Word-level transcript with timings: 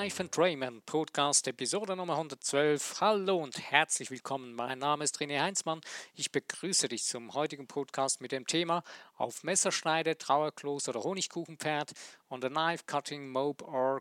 Life 0.00 0.22
and 0.22 0.38
Raymond 0.38 0.86
Podcast 0.86 1.48
Episode 1.48 1.96
Nummer 1.96 2.12
112. 2.12 3.00
Hallo 3.00 3.38
und 3.38 3.58
herzlich 3.58 4.12
willkommen. 4.12 4.54
Mein 4.54 4.78
Name 4.78 5.02
ist 5.02 5.18
René 5.18 5.40
Heinzmann. 5.40 5.80
Ich 6.14 6.30
begrüße 6.30 6.86
dich 6.86 7.02
zum 7.02 7.34
heutigen 7.34 7.66
Podcast 7.66 8.20
mit 8.20 8.30
dem 8.30 8.46
Thema 8.46 8.84
auf 9.16 9.42
Messerschneide, 9.42 10.16
Trauerkloß 10.16 10.88
oder 10.88 11.02
Honigkuchenpferd 11.02 11.94
on 12.28 12.40
the 12.40 12.48
knife 12.48 12.84
cutting 12.86 13.28
mope 13.28 13.64
or 13.64 14.00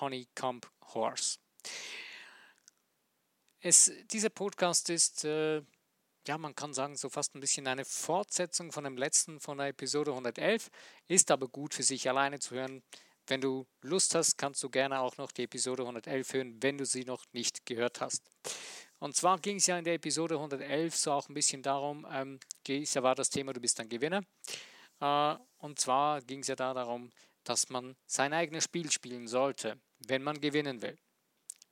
honeycomb 0.00 0.68
horse. 0.92 1.38
Es, 3.60 3.92
dieser 4.10 4.30
Podcast 4.30 4.90
ist, 4.90 5.24
äh, 5.24 5.62
ja, 6.26 6.36
man 6.36 6.56
kann 6.56 6.74
sagen, 6.74 6.96
so 6.96 7.08
fast 7.08 7.36
ein 7.36 7.40
bisschen 7.40 7.68
eine 7.68 7.84
Fortsetzung 7.84 8.72
von 8.72 8.82
dem 8.82 8.96
letzten, 8.96 9.38
von 9.38 9.58
der 9.58 9.68
Episode 9.68 10.10
111, 10.10 10.68
ist 11.06 11.30
aber 11.30 11.46
gut 11.46 11.74
für 11.74 11.84
sich 11.84 12.08
alleine 12.08 12.40
zu 12.40 12.56
hören 12.56 12.82
wenn 13.28 13.40
du 13.40 13.66
Lust 13.82 14.14
hast, 14.14 14.36
kannst 14.36 14.62
du 14.62 14.70
gerne 14.70 15.00
auch 15.00 15.16
noch 15.16 15.32
die 15.32 15.44
Episode 15.44 15.82
111 15.82 16.32
hören, 16.32 16.62
wenn 16.62 16.78
du 16.78 16.86
sie 16.86 17.04
noch 17.04 17.24
nicht 17.32 17.64
gehört 17.66 18.00
hast. 18.00 18.22
Und 18.98 19.14
zwar 19.14 19.38
ging 19.38 19.56
es 19.56 19.66
ja 19.66 19.78
in 19.78 19.84
der 19.84 19.94
Episode 19.94 20.34
111 20.34 20.96
so 20.96 21.12
auch 21.12 21.28
ein 21.28 21.34
bisschen 21.34 21.62
darum, 21.62 22.06
ähm, 22.10 22.40
war 22.66 23.14
das 23.14 23.30
Thema, 23.30 23.52
du 23.52 23.60
bist 23.60 23.78
ein 23.80 23.88
Gewinner. 23.88 24.22
Äh, 25.00 25.36
und 25.58 25.78
zwar 25.78 26.20
ging 26.22 26.40
es 26.40 26.48
ja 26.48 26.56
da 26.56 26.74
darum, 26.74 27.10
dass 27.44 27.68
man 27.68 27.96
sein 28.06 28.32
eigenes 28.32 28.64
Spiel 28.64 28.90
spielen 28.90 29.28
sollte, 29.28 29.80
wenn 30.06 30.22
man 30.22 30.40
gewinnen 30.40 30.82
will. 30.82 30.98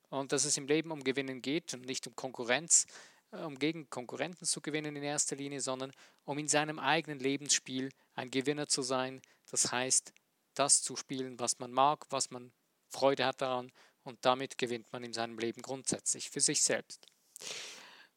Und 0.09 0.31
dass 0.31 0.45
es 0.45 0.57
im 0.57 0.67
Leben 0.67 0.91
um 0.91 1.03
Gewinnen 1.03 1.41
geht 1.41 1.73
und 1.73 1.85
nicht 1.85 2.07
um 2.07 2.15
Konkurrenz, 2.15 2.85
äh, 3.31 3.37
um 3.39 3.59
gegen 3.59 3.89
Konkurrenten 3.89 4.45
zu 4.45 4.61
gewinnen 4.61 4.95
in 4.95 5.03
erster 5.03 5.35
Linie, 5.35 5.59
sondern 5.59 5.91
um 6.23 6.37
in 6.37 6.47
seinem 6.47 6.79
eigenen 6.79 7.19
Lebensspiel 7.19 7.89
ein 8.15 8.31
Gewinner 8.31 8.67
zu 8.67 8.81
sein. 8.81 9.21
Das 9.51 9.71
heißt, 9.71 10.13
das 10.59 10.81
zu 10.81 10.95
spielen, 10.95 11.39
was 11.39 11.59
man 11.59 11.71
mag, 11.71 12.05
was 12.09 12.31
man 12.31 12.51
Freude 12.89 13.25
hat 13.25 13.41
daran 13.41 13.71
und 14.03 14.23
damit 14.25 14.57
gewinnt 14.57 14.91
man 14.93 15.03
in 15.03 15.13
seinem 15.13 15.37
Leben 15.37 15.61
grundsätzlich 15.61 16.29
für 16.29 16.39
sich 16.39 16.63
selbst. 16.63 17.05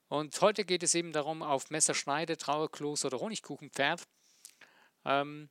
Und 0.08 0.40
heute 0.40 0.64
geht 0.64 0.82
es 0.82 0.94
eben 0.94 1.12
darum, 1.12 1.42
auf 1.42 1.70
Messerschneide, 1.70 2.36
Trauerkloß 2.36 3.04
oder 3.04 3.20
Honigkuchenpferd. 3.20 4.02
Ähm, 5.04 5.50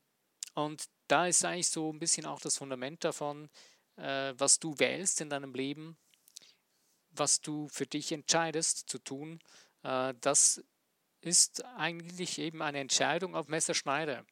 und 0.53 0.85
da 1.07 1.27
ist 1.27 1.45
eigentlich 1.45 1.69
so 1.69 1.91
ein 1.91 1.99
bisschen 1.99 2.25
auch 2.25 2.41
das 2.41 2.57
Fundament 2.57 3.03
davon, 3.03 3.49
äh, 3.95 4.33
was 4.37 4.59
du 4.59 4.77
wählst 4.77 5.21
in 5.21 5.29
deinem 5.29 5.53
Leben, 5.53 5.97
was 7.11 7.41
du 7.41 7.67
für 7.69 7.85
dich 7.85 8.11
entscheidest 8.11 8.89
zu 8.89 8.99
tun. 8.99 9.39
Äh, 9.83 10.13
das 10.21 10.63
ist 11.21 11.63
eigentlich 11.65 12.39
eben 12.39 12.61
eine 12.61 12.79
Entscheidung 12.79 13.35
auf 13.35 13.47
Messerschneide. 13.47 14.25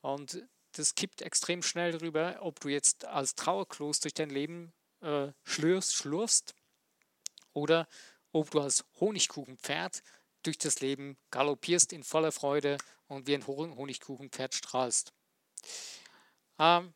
Und 0.00 0.42
das 0.72 0.94
kippt 0.94 1.22
extrem 1.22 1.62
schnell 1.62 1.96
rüber, 1.96 2.38
ob 2.40 2.60
du 2.60 2.68
jetzt 2.68 3.04
als 3.04 3.34
Trauerklos 3.34 4.00
durch 4.00 4.14
dein 4.14 4.30
Leben 4.30 4.72
äh, 5.00 5.32
schlürfst, 5.44 5.94
schlurfst 5.94 6.54
oder 7.52 7.88
ob 8.32 8.50
du 8.50 8.60
als 8.60 8.84
Honigkuchenpferd 9.00 10.02
durch 10.42 10.58
das 10.58 10.80
Leben 10.80 11.18
galoppierst 11.30 11.92
in 11.92 12.02
voller 12.04 12.32
Freude 12.32 12.78
und 13.08 13.26
wie 13.26 13.34
ein 13.34 13.46
Honigkuchenpferd 13.46 14.54
strahlst. 14.54 15.12
Ähm, 16.58 16.94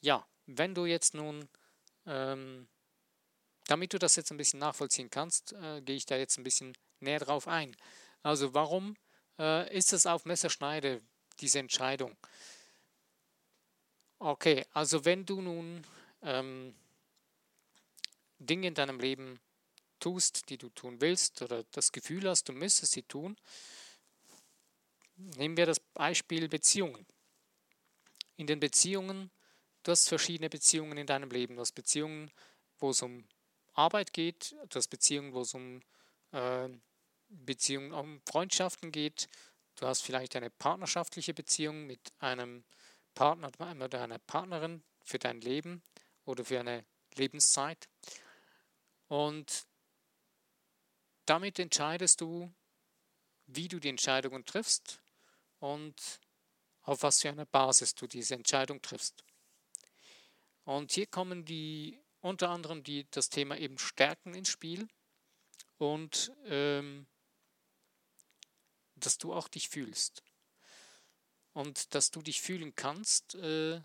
ja, 0.00 0.26
wenn 0.46 0.74
du 0.74 0.86
jetzt 0.86 1.14
nun, 1.14 1.48
ähm, 2.06 2.68
damit 3.66 3.92
du 3.92 3.98
das 3.98 4.16
jetzt 4.16 4.30
ein 4.30 4.36
bisschen 4.36 4.60
nachvollziehen 4.60 5.10
kannst, 5.10 5.52
äh, 5.52 5.80
gehe 5.82 5.96
ich 5.96 6.06
da 6.06 6.16
jetzt 6.16 6.38
ein 6.38 6.44
bisschen 6.44 6.76
näher 7.00 7.20
drauf 7.20 7.48
ein. 7.48 7.76
Also 8.22 8.54
warum 8.54 8.96
äh, 9.38 9.76
ist 9.76 9.92
es 9.92 10.06
auf 10.06 10.24
Messerschneide, 10.24 11.02
diese 11.40 11.58
Entscheidung? 11.58 12.16
Okay, 14.24 14.64
also 14.72 15.04
wenn 15.04 15.26
du 15.26 15.42
nun 15.42 15.86
ähm, 16.22 16.74
Dinge 18.38 18.68
in 18.68 18.74
deinem 18.74 18.98
Leben 18.98 19.38
tust, 20.00 20.48
die 20.48 20.56
du 20.56 20.70
tun 20.70 21.02
willst 21.02 21.42
oder 21.42 21.64
das 21.72 21.92
Gefühl 21.92 22.26
hast, 22.26 22.48
du 22.48 22.54
müsstest 22.54 22.92
sie 22.92 23.02
tun, 23.02 23.36
nehmen 25.16 25.58
wir 25.58 25.66
das 25.66 25.78
Beispiel 25.78 26.48
Beziehungen. 26.48 27.04
In 28.36 28.46
den 28.46 28.60
Beziehungen, 28.60 29.30
du 29.82 29.92
hast 29.92 30.08
verschiedene 30.08 30.48
Beziehungen 30.48 30.96
in 30.96 31.06
deinem 31.06 31.28
Leben. 31.30 31.56
Du 31.56 31.60
hast 31.60 31.72
Beziehungen, 31.72 32.30
wo 32.78 32.88
es 32.88 33.02
um 33.02 33.28
Arbeit 33.74 34.14
geht, 34.14 34.56
du 34.70 34.76
hast 34.76 34.88
Beziehungen, 34.88 35.34
wo 35.34 35.42
es 35.42 35.52
um 35.52 35.82
äh, 36.32 36.70
Beziehungen, 37.28 37.92
um 37.92 38.22
Freundschaften 38.26 38.90
geht. 38.90 39.28
Du 39.74 39.86
hast 39.86 40.00
vielleicht 40.00 40.34
eine 40.34 40.48
partnerschaftliche 40.48 41.34
Beziehung 41.34 41.86
mit 41.86 42.00
einem 42.20 42.64
Partner 43.14 43.50
oder 43.84 44.02
einer 44.02 44.18
Partnerin 44.18 44.82
für 45.02 45.18
dein 45.18 45.40
Leben 45.40 45.82
oder 46.24 46.44
für 46.44 46.60
eine 46.60 46.84
Lebenszeit. 47.14 47.88
Und 49.08 49.66
damit 51.26 51.58
entscheidest 51.58 52.20
du, 52.20 52.52
wie 53.46 53.68
du 53.68 53.78
die 53.78 53.88
Entscheidungen 53.88 54.44
triffst 54.44 55.00
und 55.60 56.20
auf 56.82 57.02
was 57.02 57.20
für 57.20 57.30
eine 57.30 57.46
Basis 57.46 57.94
du 57.94 58.06
diese 58.06 58.34
Entscheidung 58.34 58.82
triffst. 58.82 59.24
Und 60.64 60.92
hier 60.92 61.06
kommen 61.06 61.44
die 61.44 61.98
unter 62.20 62.48
anderem 62.48 62.82
die, 62.82 63.06
das 63.10 63.28
Thema 63.28 63.58
eben 63.58 63.78
Stärken 63.78 64.34
ins 64.34 64.48
Spiel 64.48 64.88
und 65.76 66.32
ähm, 66.46 67.06
dass 68.96 69.18
du 69.18 69.34
auch 69.34 69.48
dich 69.48 69.68
fühlst 69.68 70.22
und 71.54 71.94
dass 71.94 72.10
du 72.10 72.20
dich 72.20 72.42
fühlen 72.42 72.74
kannst, 72.74 73.36
äh, 73.36 73.80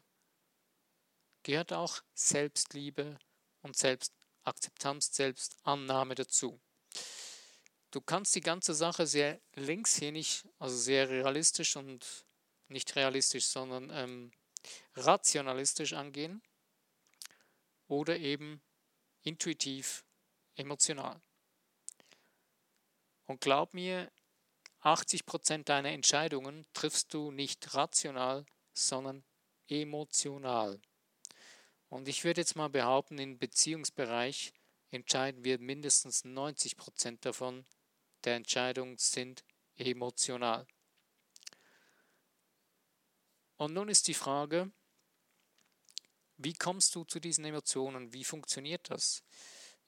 gehört 1.44 1.72
auch 1.72 2.02
Selbstliebe 2.14 3.18
und 3.62 3.78
Selbstakzeptanz, 3.78 5.16
Selbstannahme 5.16 6.16
dazu. 6.16 6.60
Du 7.92 8.02
kannst 8.02 8.36
die 8.36 8.42
ganze 8.42 8.74
Sache 8.74 9.08
sehr 9.08 9.40
linkshänig, 9.56 10.44
also 10.58 10.76
sehr 10.76 11.10
realistisch 11.10 11.76
und 11.76 12.26
nicht 12.68 12.96
realistisch, 12.96 13.48
sondern 13.48 13.90
ähm, 13.92 14.32
rationalistisch 14.96 15.94
angehen 15.94 16.42
oder 17.88 18.18
eben 18.18 18.62
intuitiv, 19.24 20.04
emotional. 20.56 21.22
Und 23.26 23.42
glaub 23.42 23.74
mir, 23.74 24.12
80% 24.82 25.64
deiner 25.64 25.90
Entscheidungen 25.90 26.66
triffst 26.74 27.14
du 27.14 27.32
nicht 27.32 27.74
rational, 27.74 28.46
sondern 28.74 29.24
emotional. 29.68 30.80
Und 31.90 32.08
ich 32.08 32.24
würde 32.24 32.42
jetzt 32.42 32.56
mal 32.56 32.70
behaupten, 32.70 33.18
im 33.18 33.38
Beziehungsbereich 33.38 34.54
entscheiden 34.92 35.44
wir 35.44 35.60
mindestens 35.60 36.24
90% 36.24 37.20
davon 37.22 37.66
der 38.24 38.36
Entscheidungen 38.36 38.98
sind 38.98 39.44
emotional. 39.78 40.68
Und 43.58 43.74
nun 43.74 43.90
ist 43.90 44.08
die 44.08 44.14
Frage, 44.14 44.72
wie 46.38 46.54
kommst 46.54 46.96
du 46.96 47.04
zu 47.04 47.20
diesen 47.20 47.44
Emotionen? 47.44 48.14
Wie 48.14 48.24
funktioniert 48.24 48.90
das? 48.90 49.24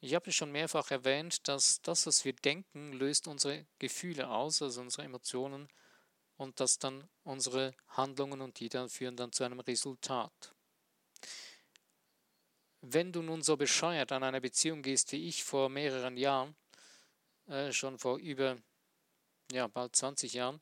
Ich 0.03 0.16
habe 0.16 0.31
schon 0.31 0.51
mehrfach 0.51 0.89
erwähnt, 0.89 1.47
dass 1.47 1.79
das, 1.84 2.07
was 2.07 2.25
wir 2.25 2.34
denken, 2.34 2.91
löst 2.94 3.28
unsere 3.28 3.67
Gefühle 3.78 4.29
aus, 4.29 4.59
also 4.63 4.81
unsere 4.81 5.03
Emotionen, 5.03 5.69
und 6.38 6.59
dass 6.59 6.79
dann 6.79 7.07
unsere 7.23 7.75
Handlungen 7.88 8.41
und 8.41 8.59
die 8.59 8.67
dann 8.67 8.90
führen 8.90 9.16
dann 9.16 9.31
zu 9.31 9.44
einem 9.44 9.59
Resultat. 9.59 10.56
Wenn 12.81 13.11
du 13.11 13.22
nun 13.22 13.44
so 13.44 13.57
bescheuert 13.57 14.11
an 14.11 14.23
einer 14.23 14.40
Beziehung 14.41 14.81
gehst 14.81 15.11
wie 15.11 15.28
ich 15.28 15.44
vor 15.44 15.69
mehreren 15.69 16.17
Jahren, 16.17 16.55
äh, 17.46 17.72
schon 17.72 17.99
vor 17.99 18.17
über 18.17 18.58
ja, 19.52 19.67
bald 19.67 19.96
20 19.96 20.34
Jahren, 20.34 20.61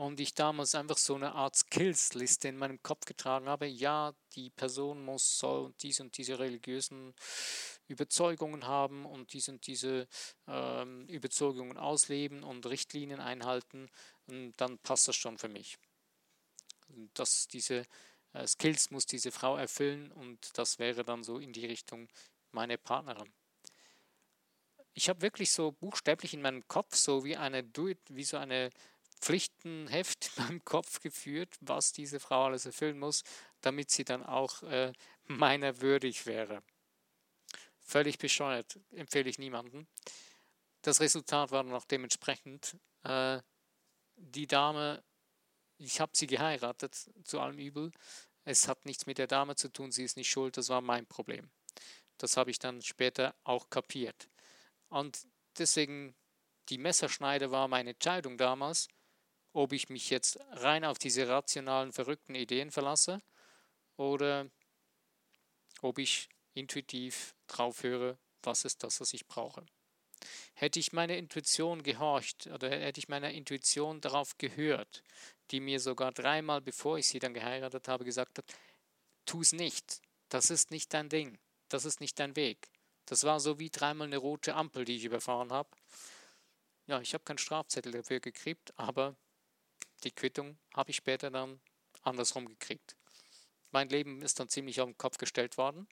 und 0.00 0.18
ich 0.18 0.32
damals 0.32 0.74
einfach 0.74 0.96
so 0.96 1.14
eine 1.14 1.34
Art 1.34 1.54
Skills-Liste 1.56 2.48
in 2.48 2.56
meinem 2.56 2.82
Kopf 2.82 3.04
getragen 3.04 3.50
habe, 3.50 3.66
ja, 3.66 4.14
die 4.34 4.48
Person 4.48 5.04
muss, 5.04 5.38
soll 5.38 5.66
und 5.66 5.82
diese 5.82 6.02
und 6.02 6.16
diese 6.16 6.38
religiösen 6.38 7.14
Überzeugungen 7.86 8.66
haben 8.66 9.04
und 9.04 9.34
diese 9.34 9.50
und 9.50 9.66
diese 9.66 10.08
ähm, 10.46 11.06
Überzeugungen 11.06 11.76
ausleben 11.76 12.44
und 12.44 12.64
Richtlinien 12.64 13.20
einhalten, 13.20 13.90
dann 14.56 14.78
passt 14.78 15.06
das 15.06 15.16
schon 15.16 15.36
für 15.36 15.50
mich. 15.50 15.76
Das, 17.12 17.46
diese 17.48 17.84
äh, 18.32 18.46
Skills 18.46 18.90
muss 18.90 19.04
diese 19.04 19.30
Frau 19.30 19.58
erfüllen 19.58 20.12
und 20.12 20.56
das 20.56 20.78
wäre 20.78 21.04
dann 21.04 21.24
so 21.24 21.38
in 21.38 21.52
die 21.52 21.66
Richtung 21.66 22.08
meine 22.52 22.78
Partnerin. 22.78 23.30
Ich 24.94 25.10
habe 25.10 25.20
wirklich 25.20 25.52
so 25.52 25.72
buchstäblich 25.72 26.32
in 26.32 26.40
meinem 26.40 26.66
Kopf 26.68 26.96
so 26.96 27.22
wie 27.22 27.36
eine 27.36 27.62
wie 28.08 28.24
so 28.24 28.38
eine 28.38 28.70
Pflichtenheft 29.20 30.32
in 30.48 30.64
Kopf 30.64 31.00
geführt, 31.00 31.54
was 31.60 31.92
diese 31.92 32.20
Frau 32.20 32.46
alles 32.46 32.66
erfüllen 32.66 32.98
muss, 32.98 33.22
damit 33.60 33.90
sie 33.90 34.04
dann 34.04 34.24
auch 34.24 34.62
äh, 34.62 34.92
meiner 35.26 35.80
würdig 35.80 36.26
wäre. 36.26 36.62
Völlig 37.80 38.18
bescheuert, 38.18 38.78
empfehle 38.92 39.28
ich 39.28 39.38
niemandem. 39.38 39.86
Das 40.82 41.00
Resultat 41.00 41.50
war 41.50 41.64
dann 41.64 41.74
auch 41.74 41.84
dementsprechend. 41.84 42.76
Äh, 43.02 43.40
die 44.16 44.46
Dame, 44.46 45.02
ich 45.78 46.00
habe 46.00 46.12
sie 46.14 46.26
geheiratet, 46.26 47.10
zu 47.24 47.40
allem 47.40 47.58
Übel. 47.58 47.90
es 48.44 48.68
hat 48.68 48.84
nichts 48.84 49.06
mit 49.06 49.18
der 49.18 49.26
Dame 49.26 49.56
zu 49.56 49.68
tun, 49.68 49.92
sie 49.92 50.04
ist 50.04 50.16
nicht 50.16 50.30
schuld, 50.30 50.56
das 50.56 50.68
war 50.68 50.80
mein 50.80 51.06
Problem. 51.06 51.50
Das 52.18 52.36
habe 52.36 52.50
ich 52.50 52.58
dann 52.58 52.82
später 52.82 53.34
auch 53.44 53.70
kapiert. 53.70 54.28
Und 54.88 55.26
deswegen, 55.58 56.14
die 56.68 56.78
Messerschneide 56.78 57.50
war 57.50 57.68
meine 57.68 57.90
Entscheidung 57.90 58.36
damals, 58.36 58.88
ob 59.52 59.72
ich 59.72 59.88
mich 59.88 60.10
jetzt 60.10 60.38
rein 60.52 60.84
auf 60.84 60.98
diese 60.98 61.28
rationalen, 61.28 61.92
verrückten 61.92 62.34
Ideen 62.34 62.70
verlasse 62.70 63.20
oder 63.96 64.48
ob 65.82 65.98
ich 65.98 66.28
intuitiv 66.54 67.34
drauf 67.46 67.82
höre, 67.82 68.18
was 68.42 68.64
ist 68.64 68.82
das, 68.82 69.00
was 69.00 69.12
ich 69.12 69.26
brauche. 69.26 69.64
Hätte 70.54 70.78
ich 70.78 70.92
meiner 70.92 71.16
Intuition 71.16 71.82
gehorcht 71.82 72.46
oder 72.48 72.70
hätte 72.70 72.98
ich 72.98 73.08
meiner 73.08 73.30
Intuition 73.30 74.00
darauf 74.00 74.36
gehört, 74.36 75.02
die 75.50 75.60
mir 75.60 75.80
sogar 75.80 76.12
dreimal, 76.12 76.60
bevor 76.60 76.98
ich 76.98 77.08
sie 77.08 77.18
dann 77.18 77.34
geheiratet 77.34 77.88
habe, 77.88 78.04
gesagt 78.04 78.38
hat, 78.38 78.44
tu 79.24 79.40
es 79.40 79.52
nicht, 79.52 80.02
das 80.28 80.50
ist 80.50 80.70
nicht 80.70 80.92
dein 80.92 81.08
Ding, 81.08 81.38
das 81.68 81.84
ist 81.84 82.00
nicht 82.00 82.18
dein 82.18 82.36
Weg. 82.36 82.68
Das 83.06 83.24
war 83.24 83.40
so 83.40 83.58
wie 83.58 83.70
dreimal 83.70 84.06
eine 84.06 84.18
rote 84.18 84.54
Ampel, 84.54 84.84
die 84.84 84.96
ich 84.96 85.04
überfahren 85.04 85.52
habe. 85.52 85.70
Ja, 86.86 87.00
ich 87.00 87.14
habe 87.14 87.24
keinen 87.24 87.38
Strafzettel 87.38 87.92
dafür 87.92 88.20
gekriegt, 88.20 88.72
aber 88.76 89.16
die 90.04 90.12
Quittung 90.12 90.58
habe 90.74 90.90
ich 90.90 90.96
später 90.96 91.30
dann 91.30 91.60
andersrum 92.02 92.46
gekriegt. 92.46 92.96
Mein 93.70 93.88
Leben 93.88 94.22
ist 94.22 94.40
dann 94.40 94.48
ziemlich 94.48 94.80
auf 94.80 94.88
den 94.88 94.98
Kopf 94.98 95.18
gestellt 95.18 95.56
worden. 95.56 95.88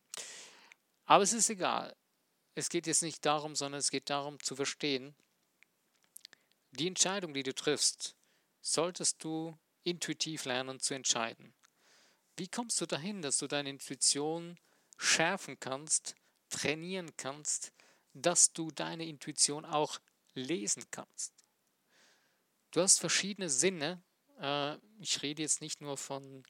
Aber 1.04 1.22
es 1.22 1.32
ist 1.32 1.48
egal. 1.50 1.96
Es 2.54 2.68
geht 2.68 2.86
jetzt 2.86 3.02
nicht 3.02 3.24
darum, 3.24 3.54
sondern 3.54 3.78
es 3.78 3.90
geht 3.90 4.10
darum 4.10 4.40
zu 4.40 4.56
verstehen, 4.56 5.14
die 6.72 6.86
Entscheidung, 6.86 7.32
die 7.32 7.42
du 7.42 7.54
triffst, 7.54 8.16
solltest 8.60 9.22
du 9.24 9.56
intuitiv 9.84 10.44
lernen 10.44 10.80
zu 10.80 10.94
entscheiden. 10.94 11.54
Wie 12.36 12.48
kommst 12.48 12.80
du 12.80 12.86
dahin, 12.86 13.22
dass 13.22 13.38
du 13.38 13.46
deine 13.46 13.70
Intuition 13.70 14.58
schärfen 14.96 15.58
kannst, 15.60 16.14
trainieren 16.50 17.16
kannst, 17.16 17.72
dass 18.12 18.52
du 18.52 18.70
deine 18.70 19.06
Intuition 19.06 19.64
auch 19.64 19.98
lesen 20.34 20.84
kannst? 20.90 21.37
Du 22.70 22.80
hast 22.80 22.98
verschiedene 23.00 23.48
Sinne. 23.48 24.02
Äh, 24.40 24.76
ich 25.00 25.22
rede 25.22 25.42
jetzt 25.42 25.60
nicht 25.60 25.80
nur 25.80 25.96
von 25.96 26.44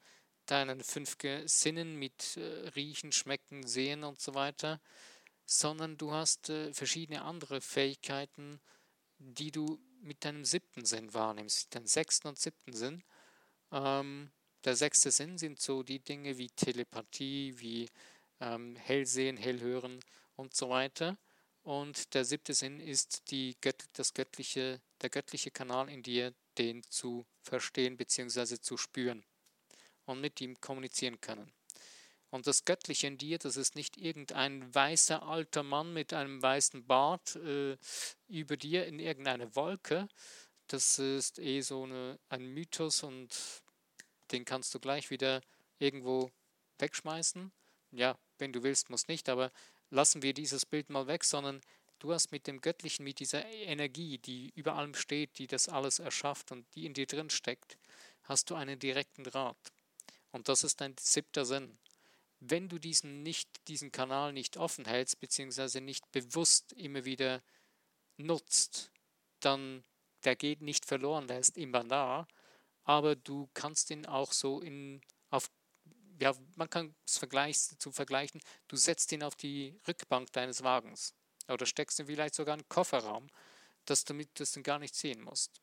deinen 0.45 0.83
fünf 0.83 1.17
Sinnen 1.45 1.95
mit 1.95 2.37
äh, 2.37 2.69
Riechen, 2.69 3.11
Schmecken, 3.11 3.65
Sehen 3.65 4.03
und 4.03 4.19
so 4.19 4.33
weiter, 4.33 4.81
sondern 5.45 5.97
du 5.97 6.11
hast 6.11 6.49
äh, 6.49 6.73
verschiedene 6.73 7.21
andere 7.23 7.61
Fähigkeiten, 7.61 8.59
die 9.17 9.51
du 9.51 9.79
mit 10.01 10.25
deinem 10.25 10.45
siebten 10.45 10.85
Sinn 10.85 11.13
wahrnimmst, 11.13 11.73
deinen 11.75 11.87
sechsten 11.87 12.27
und 12.27 12.39
siebten 12.39 12.73
Sinn. 12.73 13.03
Ähm, 13.71 14.31
der 14.63 14.75
sechste 14.75 15.11
Sinn 15.11 15.37
sind 15.37 15.59
so 15.61 15.83
die 15.83 15.99
Dinge 15.99 16.37
wie 16.37 16.49
Telepathie, 16.49 17.59
wie 17.59 17.89
ähm, 18.39 18.75
Hellsehen, 18.75 19.37
Hellhören 19.37 19.99
und 20.35 20.55
so 20.55 20.69
weiter. 20.69 21.17
Und 21.63 22.13
der 22.13 22.25
siebte 22.25 22.53
Sinn 22.53 22.79
ist 22.79 23.31
die 23.31 23.55
das 23.93 24.13
göttliche, 24.13 24.81
der 25.01 25.09
göttliche 25.09 25.51
Kanal 25.51 25.89
in 25.89 26.03
dir, 26.03 26.33
den 26.57 26.83
zu 26.83 27.25
verstehen 27.41 27.97
bzw. 27.97 28.59
zu 28.59 28.77
spüren 28.77 29.23
und 30.05 30.21
mit 30.21 30.41
ihm 30.41 30.59
kommunizieren 30.59 31.21
können. 31.21 31.51
Und 32.31 32.45
das 32.45 32.65
Göttliche 32.65 33.07
in 33.07 33.17
dir, 33.17 33.39
das 33.39 33.57
ist 33.57 33.75
nicht 33.75 33.97
irgendein 33.97 34.73
weißer 34.73 35.23
alter 35.23 35.63
Mann 35.63 35.93
mit 35.93 36.13
einem 36.13 36.41
weißen 36.41 36.85
Bart 36.85 37.35
äh, 37.37 37.75
über 38.27 38.55
dir 38.55 38.85
in 38.85 38.99
irgendeiner 38.99 39.55
Wolke. 39.55 40.07
Das 40.67 40.99
ist 40.99 41.39
eh 41.39 41.61
so 41.61 41.83
eine, 41.83 42.19
ein 42.29 42.45
Mythos 42.45 43.01
und 43.01 43.29
den 44.31 44.45
kannst 44.45 44.73
du 44.75 44.79
gleich 44.79 45.09
wieder 45.09 45.41
irgendwo 45.79 46.31
wegschmeißen. 46.77 47.51
Ja, 47.91 48.15
wenn 48.37 48.53
du 48.53 48.61
willst, 48.61 48.91
muss 48.91 49.07
nicht, 49.07 49.27
aber 49.27 49.51
lassen 49.89 50.21
wir 50.21 50.33
dieses 50.33 50.67
Bild 50.67 50.91
mal 50.91 51.07
weg, 51.07 51.23
sondern 51.23 51.61
du 51.99 52.13
hast 52.13 52.31
mit 52.31 52.47
dem 52.47 52.61
Göttlichen, 52.61 53.03
mit 53.03 53.19
dieser 53.19 53.45
Energie, 53.45 54.17
die 54.17 54.51
über 54.55 54.75
allem 54.75 54.95
steht, 54.95 55.37
die 55.37 55.47
das 55.47 55.69
alles 55.69 55.99
erschafft 55.99 56.51
und 56.51 56.65
die 56.75 56.85
in 56.85 56.93
dir 56.93 57.05
drin 57.05 57.29
steckt, 57.29 57.77
hast 58.23 58.49
du 58.49 58.55
einen 58.55 58.79
direkten 58.79 59.23
Draht. 59.23 59.71
Und 60.31 60.49
das 60.49 60.63
ist 60.63 60.81
dein 60.81 60.95
siebter 60.99 61.45
Sinn. 61.45 61.77
Wenn 62.39 62.69
du 62.69 62.79
diesen, 62.79 63.21
nicht, 63.21 63.49
diesen 63.67 63.91
Kanal 63.91 64.31
nicht 64.31 64.57
offen 64.57 64.85
hältst, 64.85 65.19
beziehungsweise 65.19 65.81
nicht 65.81 66.09
bewusst 66.11 66.71
immer 66.73 67.03
wieder 67.03 67.43
nutzt, 68.17 68.91
dann 69.41 69.83
der 70.23 70.35
geht 70.35 70.61
nicht 70.61 70.85
verloren, 70.85 71.27
der 71.27 71.39
ist 71.39 71.57
immer 71.57 71.83
da, 71.83 72.27
aber 72.83 73.15
du 73.15 73.49
kannst 73.53 73.89
ihn 73.89 74.05
auch 74.05 74.33
so 74.33 74.61
in 74.61 75.01
auf 75.29 75.49
ja, 76.21 76.33
man 76.57 76.69
kann 76.69 76.93
es 77.07 77.17
vergleich, 77.17 77.57
zu 77.57 77.93
vergleichen, 77.93 78.41
du 78.67 78.75
setzt 78.75 79.09
ihn 79.13 79.23
auf 79.23 79.37
die 79.37 79.79
Rückbank 79.87 80.33
deines 80.33 80.63
Wagens 80.63 81.15
oder 81.49 81.65
steckst 81.65 81.99
ihn 81.99 82.05
vielleicht 82.05 82.35
sogar 82.35 82.55
in 82.55 82.61
den 82.61 82.69
Kofferraum, 82.69 83.27
dass 83.85 84.05
du 84.05 84.13
das 84.33 84.57
gar 84.63 84.79
nicht 84.79 84.95
sehen 84.95 85.21
musst. 85.21 85.61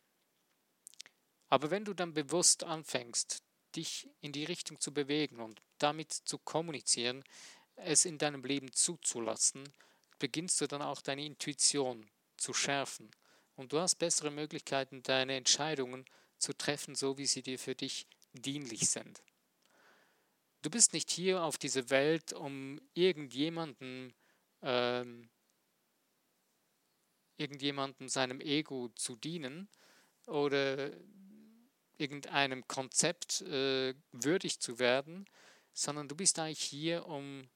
Aber 1.49 1.71
wenn 1.71 1.85
du 1.85 1.95
dann 1.95 2.15
bewusst 2.15 2.65
anfängst, 2.65 3.43
dich 3.77 4.09
in 4.21 4.33
die 4.33 4.45
Richtung 4.45 4.81
zu 4.81 4.93
bewegen 4.93 5.41
und 5.41 5.63
damit 5.79 6.13
zu 6.13 6.39
kommunizieren, 6.39 7.23
es 7.77 8.05
in 8.05 8.19
deinem 8.19 8.43
Leben 8.43 8.73
zuzulassen, 8.73 9.69
beginnst 10.19 10.61
du 10.61 10.67
dann 10.67 10.83
auch 10.83 11.03
deine 11.03 11.25
Intuition 11.25 12.09
zu 12.37 12.55
schärfen. 12.55 13.11
Und 13.55 13.73
du 13.73 13.81
hast 13.81 13.97
bessere 13.97 14.31
Möglichkeiten, 14.31 15.03
deine 15.03 15.37
Entscheidungen 15.37 16.05
zu 16.39 16.53
treffen, 16.53 16.95
so 16.95 17.19
wie 17.19 17.27
sie 17.27 17.43
dir 17.43 17.59
für 17.59 17.75
dich 17.75 18.07
dienlich 18.33 18.89
sind. 18.89 19.23
Du 20.63 20.71
bist 20.71 20.93
nicht 20.93 21.11
hier 21.11 21.43
auf 21.43 21.59
dieser 21.59 21.91
Welt, 21.91 22.33
um 22.33 22.81
irgendjemanden, 22.95 24.15
ähm, 24.63 25.29
irgendjemanden 27.37 28.09
seinem 28.09 28.41
Ego 28.41 28.89
zu 28.95 29.17
dienen 29.17 29.69
oder 30.27 30.91
irgendeinem 31.99 32.67
Konzept 32.67 33.43
äh, 33.43 33.95
würdig 34.13 34.61
zu 34.61 34.79
werden, 34.79 35.27
sondern 35.73 36.09
du 36.09 36.15
bist 36.15 36.39
eigentlich 36.39 36.63
hier, 36.63 37.07
um 37.07 37.49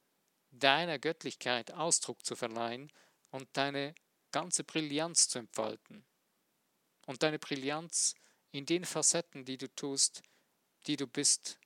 deiner 0.50 0.98
Göttlichkeit 0.98 1.72
Ausdruck 1.72 2.24
zu 2.24 2.36
verleihen 2.36 2.90
und 3.30 3.48
deine 3.52 3.94
ganze 4.32 4.64
Brillanz 4.64 5.28
zu 5.28 5.38
entfalten. 5.38 6.04
Und 7.06 7.22
deine 7.22 7.38
Brillanz 7.38 8.14
in 8.52 8.66
den 8.66 8.84
Facetten, 8.84 9.44
die 9.44 9.58
du 9.58 9.68
tust, 9.74 10.22
die 10.86 10.96
du 10.96 11.06
bist, 11.06 11.58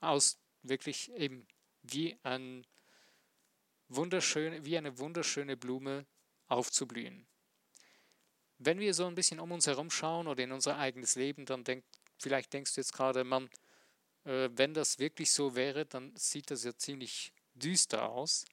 aus 0.00 0.38
wirklich 0.62 1.10
eben 1.12 1.46
wie 1.82 2.16
ein 2.22 2.66
wunderschön, 3.88 4.64
wie 4.64 4.76
eine 4.76 4.98
wunderschöne 4.98 5.56
Blume 5.56 6.06
aufzublühen. 6.48 7.26
Wenn 8.58 8.78
wir 8.78 8.94
so 8.94 9.06
ein 9.06 9.14
bisschen 9.14 9.40
um 9.40 9.52
uns 9.52 9.66
herum 9.66 9.90
schauen 9.90 10.26
oder 10.26 10.42
in 10.42 10.52
unser 10.52 10.78
eigenes 10.78 11.14
Leben, 11.14 11.44
dann 11.44 11.64
denkt, 11.64 11.86
vielleicht 12.18 12.52
denkst 12.52 12.74
du 12.74 12.80
jetzt 12.80 12.92
gerade, 12.92 13.24
Mann, 13.24 13.50
äh, 14.24 14.48
wenn 14.52 14.74
das 14.74 14.98
wirklich 14.98 15.30
so 15.30 15.54
wäre, 15.54 15.86
dann 15.86 16.14
sieht 16.16 16.50
das 16.50 16.64
ja 16.64 16.74
ziemlich 16.76 17.32
düster 17.54 18.08
aus. 18.08 18.44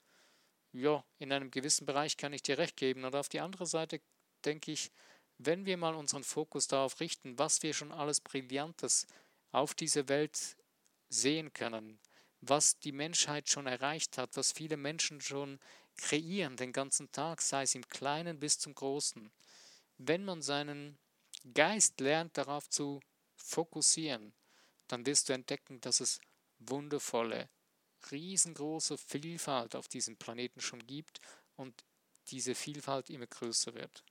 Ja, 0.71 1.03
in 1.19 1.31
einem 1.31 1.51
gewissen 1.51 1.85
Bereich 1.85 2.17
kann 2.17 2.33
ich 2.33 2.41
dir 2.41 2.57
recht 2.57 2.77
geben. 2.77 3.05
Und 3.05 3.15
auf 3.15 3.29
die 3.29 3.39
andere 3.39 3.65
Seite 3.65 4.01
denke 4.43 4.71
ich, 4.71 4.91
wenn 5.37 5.65
wir 5.65 5.77
mal 5.77 5.95
unseren 5.95 6.23
Fokus 6.23 6.67
darauf 6.67 6.99
richten, 6.99 7.37
was 7.37 7.63
wir 7.63 7.73
schon 7.73 7.91
alles 7.91 8.21
Brillantes 8.21 9.07
auf 9.51 9.73
dieser 9.73 10.07
Welt 10.09 10.57
sehen 11.09 11.53
können, 11.53 11.99
was 12.41 12.79
die 12.79 12.91
Menschheit 12.91 13.49
schon 13.49 13.67
erreicht 13.67 14.17
hat, 14.17 14.35
was 14.35 14.51
viele 14.51 14.77
Menschen 14.77 15.21
schon 15.21 15.59
kreieren 15.95 16.55
den 16.57 16.73
ganzen 16.73 17.11
Tag, 17.11 17.41
sei 17.41 17.63
es 17.63 17.75
im 17.75 17.87
Kleinen 17.87 18.39
bis 18.39 18.57
zum 18.57 18.73
Großen, 18.73 19.31
wenn 19.97 20.25
man 20.25 20.41
seinen 20.41 20.97
Geist 21.53 21.99
lernt, 21.99 22.37
darauf 22.37 22.69
zu 22.69 23.01
fokussieren, 23.35 24.33
dann 24.87 25.05
wirst 25.05 25.29
du 25.29 25.33
entdecken, 25.33 25.81
dass 25.81 25.99
es 25.99 26.19
wundervolle, 26.59 27.49
riesengroße 28.11 28.97
Vielfalt 28.97 29.75
auf 29.75 29.87
diesem 29.87 30.17
Planeten 30.17 30.61
schon 30.61 30.85
gibt 30.85 31.19
und 31.55 31.83
diese 32.27 32.55
Vielfalt 32.55 33.09
immer 33.09 33.27
größer 33.27 33.73
wird. 33.73 34.03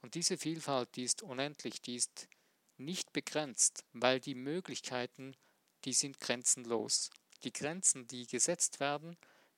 Und 0.00 0.14
diese 0.14 0.36
Vielfalt, 0.36 0.96
die 0.96 1.04
ist 1.04 1.22
unendlich, 1.22 1.80
die 1.80 1.96
ist 1.96 2.28
nicht 2.76 3.12
begrenzt, 3.12 3.84
weil 3.92 4.20
die 4.20 4.34
Möglichkeiten, 4.34 5.36
die 5.84 5.92
sind 5.92 6.18
grenzenlos. 6.18 7.10
Die 7.44 7.52
Grenzen, 7.52 8.06
die 8.08 8.26
gesetzt 8.26 8.80
werden, 8.80 9.16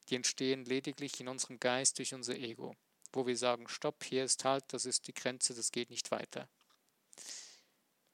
die 0.08 0.16
entstehen 0.16 0.64
lediglich 0.64 1.20
in 1.20 1.28
unserem 1.28 1.58
Geist 1.58 1.98
durch 1.98 2.12
unser 2.12 2.36
Ego 2.36 2.76
wo 3.14 3.26
wir 3.26 3.36
sagen, 3.36 3.68
stopp, 3.68 4.04
hier 4.04 4.24
ist 4.24 4.44
halt, 4.44 4.64
das 4.72 4.86
ist 4.86 5.06
die 5.06 5.14
Grenze, 5.14 5.54
das 5.54 5.72
geht 5.72 5.90
nicht 5.90 6.10
weiter. 6.10 6.48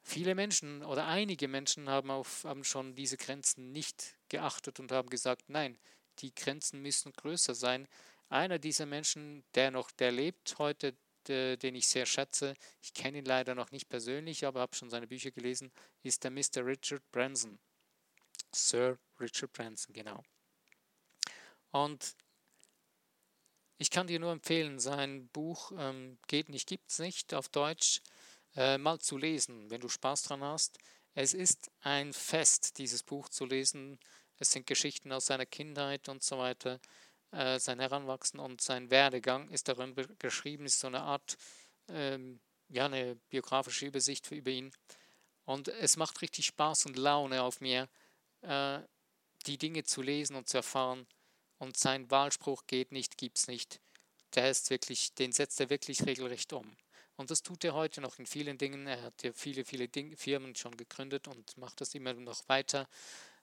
Viele 0.03 0.35
Menschen 0.35 0.83
oder 0.83 1.07
einige 1.07 1.47
Menschen 1.47 1.89
haben, 1.89 2.11
auf, 2.11 2.45
haben 2.45 2.65
schon 2.65 2.95
diese 2.95 3.17
Grenzen 3.17 3.73
nicht 3.73 4.17
geachtet 4.29 4.81
und 4.81 4.93
haben 4.93 5.11
gesagt, 5.11 5.49
nein, 5.49 5.79
die 6.19 6.35
Grenzen 6.35 6.83
müssen 6.83 7.13
größer 7.13 7.55
sein. 7.55 7.87
Einer 8.29 8.59
dieser 8.59 8.87
Menschen, 8.87 9.45
der 9.55 9.71
noch, 9.71 9.91
der 9.91 10.13
lebt 10.13 10.59
heute, 10.59 10.97
der, 11.27 11.57
den 11.57 11.75
ich 11.75 11.87
sehr 11.87 12.07
schätze, 12.07 12.55
ich 12.83 12.95
kenne 12.95 13.19
ihn 13.19 13.25
leider 13.25 13.55
noch 13.55 13.71
nicht 13.71 13.89
persönlich, 13.89 14.47
aber 14.47 14.61
habe 14.61 14.75
schon 14.75 14.91
seine 14.91 15.07
Bücher 15.07 15.31
gelesen, 15.31 15.71
ist 16.03 16.25
der 16.25 16.31
Mr. 16.31 16.65
Richard 16.65 17.03
Branson. 17.13 17.59
Sir 18.53 18.99
Richard 19.21 19.53
Branson, 19.53 19.93
genau. 19.93 20.23
Und 21.71 22.17
ich 23.81 23.91
kann 23.91 24.07
dir 24.07 24.21
nur 24.21 24.33
empfehlen, 24.33 24.79
sein 24.79 25.29
Buch 25.29 25.73
ähm, 25.79 26.19
Geht 26.29 26.51
nicht, 26.51 26.69
gibt's 26.69 26.99
nicht 26.99 27.33
auf 27.33 27.49
Deutsch 27.49 28.03
äh, 28.55 28.77
mal 28.77 28.99
zu 28.99 29.17
lesen, 29.17 29.71
wenn 29.71 29.81
du 29.81 29.89
Spaß 29.89 30.25
dran 30.25 30.43
hast. 30.43 30.79
Es 31.15 31.33
ist 31.33 31.71
ein 31.81 32.13
Fest, 32.13 32.77
dieses 32.77 33.03
Buch 33.03 33.31
zu 33.31 33.47
lesen. 33.47 33.99
Es 34.39 34.53
sind 34.53 34.67
Geschichten 34.67 35.11
aus 35.13 35.27
seiner 35.27 35.47
Kindheit 35.47 36.11
und 36.11 36.23
so 36.23 36.39
weiter. 36.39 36.79
Äh, 37.31 37.59
sein 37.59 37.81
Heranwachsen 37.81 38.39
und 38.39 38.61
sein 38.61 38.91
Werdegang 38.91 39.49
ist 39.49 39.69
darin 39.69 39.95
geschrieben, 40.19 40.67
ist 40.67 40.81
so 40.81 40.89
eine 40.89 41.01
Art, 41.01 41.39
ähm, 41.89 42.39
ja, 42.69 42.85
eine 42.85 43.17
biografische 43.31 43.87
Übersicht 43.87 44.31
über 44.31 44.51
ihn. 44.51 44.73
Und 45.47 45.69
es 45.69 45.97
macht 45.97 46.21
richtig 46.21 46.45
Spaß 46.45 46.85
und 46.85 46.99
Laune 46.99 47.43
auf 47.43 47.63
mir, 47.63 47.89
äh, 48.43 48.81
die 49.47 49.57
Dinge 49.57 49.85
zu 49.85 50.03
lesen 50.03 50.37
und 50.37 50.49
zu 50.51 50.59
erfahren. 50.59 51.07
Und 51.61 51.77
sein 51.77 52.11
Wahlspruch 52.11 52.67
geht 52.67 52.91
nicht, 52.91 53.19
gibt's 53.19 53.47
nicht. 53.47 53.81
Der 54.35 54.51
ist 54.51 54.71
wirklich, 54.71 55.15
den 55.15 55.31
setzt 55.31 55.61
er 55.61 55.69
wirklich 55.69 56.07
regelrecht 56.07 56.55
um. 56.55 56.75
Und 57.17 57.31
das 57.31 57.43
tut 57.43 57.63
er 57.65 57.75
heute 57.75 58.01
noch 58.01 58.19
in 58.19 58.25
vielen 58.25 58.57
Dingen. 58.57 58.87
Er 58.87 59.03
hat 59.03 59.23
ja 59.23 59.33
viele, 59.35 59.67
viele 59.67 59.87
Ding 59.87 60.17
Firmen 60.17 60.57
schon 60.57 60.75
gegründet 60.75 61.29
und 61.29 61.55
macht 61.59 61.83
das 61.83 61.95
immer 61.95 62.15
noch 62.15 62.49
weiter. 62.49 62.89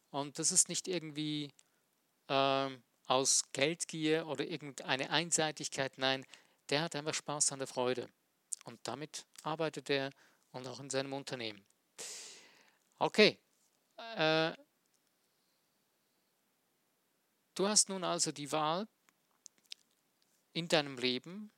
Und 0.10 0.40
das 0.40 0.52
ist 0.52 0.68
nicht 0.68 0.88
irgendwie 0.88 1.54
äh, 2.28 2.70
aus 3.06 3.44
Geldgier 3.52 4.26
oder 4.26 4.48
irgendeine 4.48 5.12
Einseitigkeit. 5.12 6.00
Nein, 6.00 6.26
der 6.70 6.82
hat 6.82 6.96
einfach 6.96 7.14
Spaß 7.14 7.52
an 7.52 7.60
der 7.60 7.68
Freude. 7.68 8.10
Und 8.64 8.80
damit 8.88 9.28
arbeitet 9.44 9.92
er 9.92 10.10
und 10.54 10.68
auch 10.68 10.80
in 10.80 10.90
seinem 10.90 11.14
Unternehmen. 11.14 11.64
Okay. 12.98 13.38
Äh, 14.16 14.54
du 17.58 17.68
hast 17.68 17.90
nun 17.90 18.04
also 18.04 18.32
die 18.32 18.52
Wahl 18.52 18.88
in 20.54 20.68
deinem 20.68 20.98
Leben, 20.98 21.52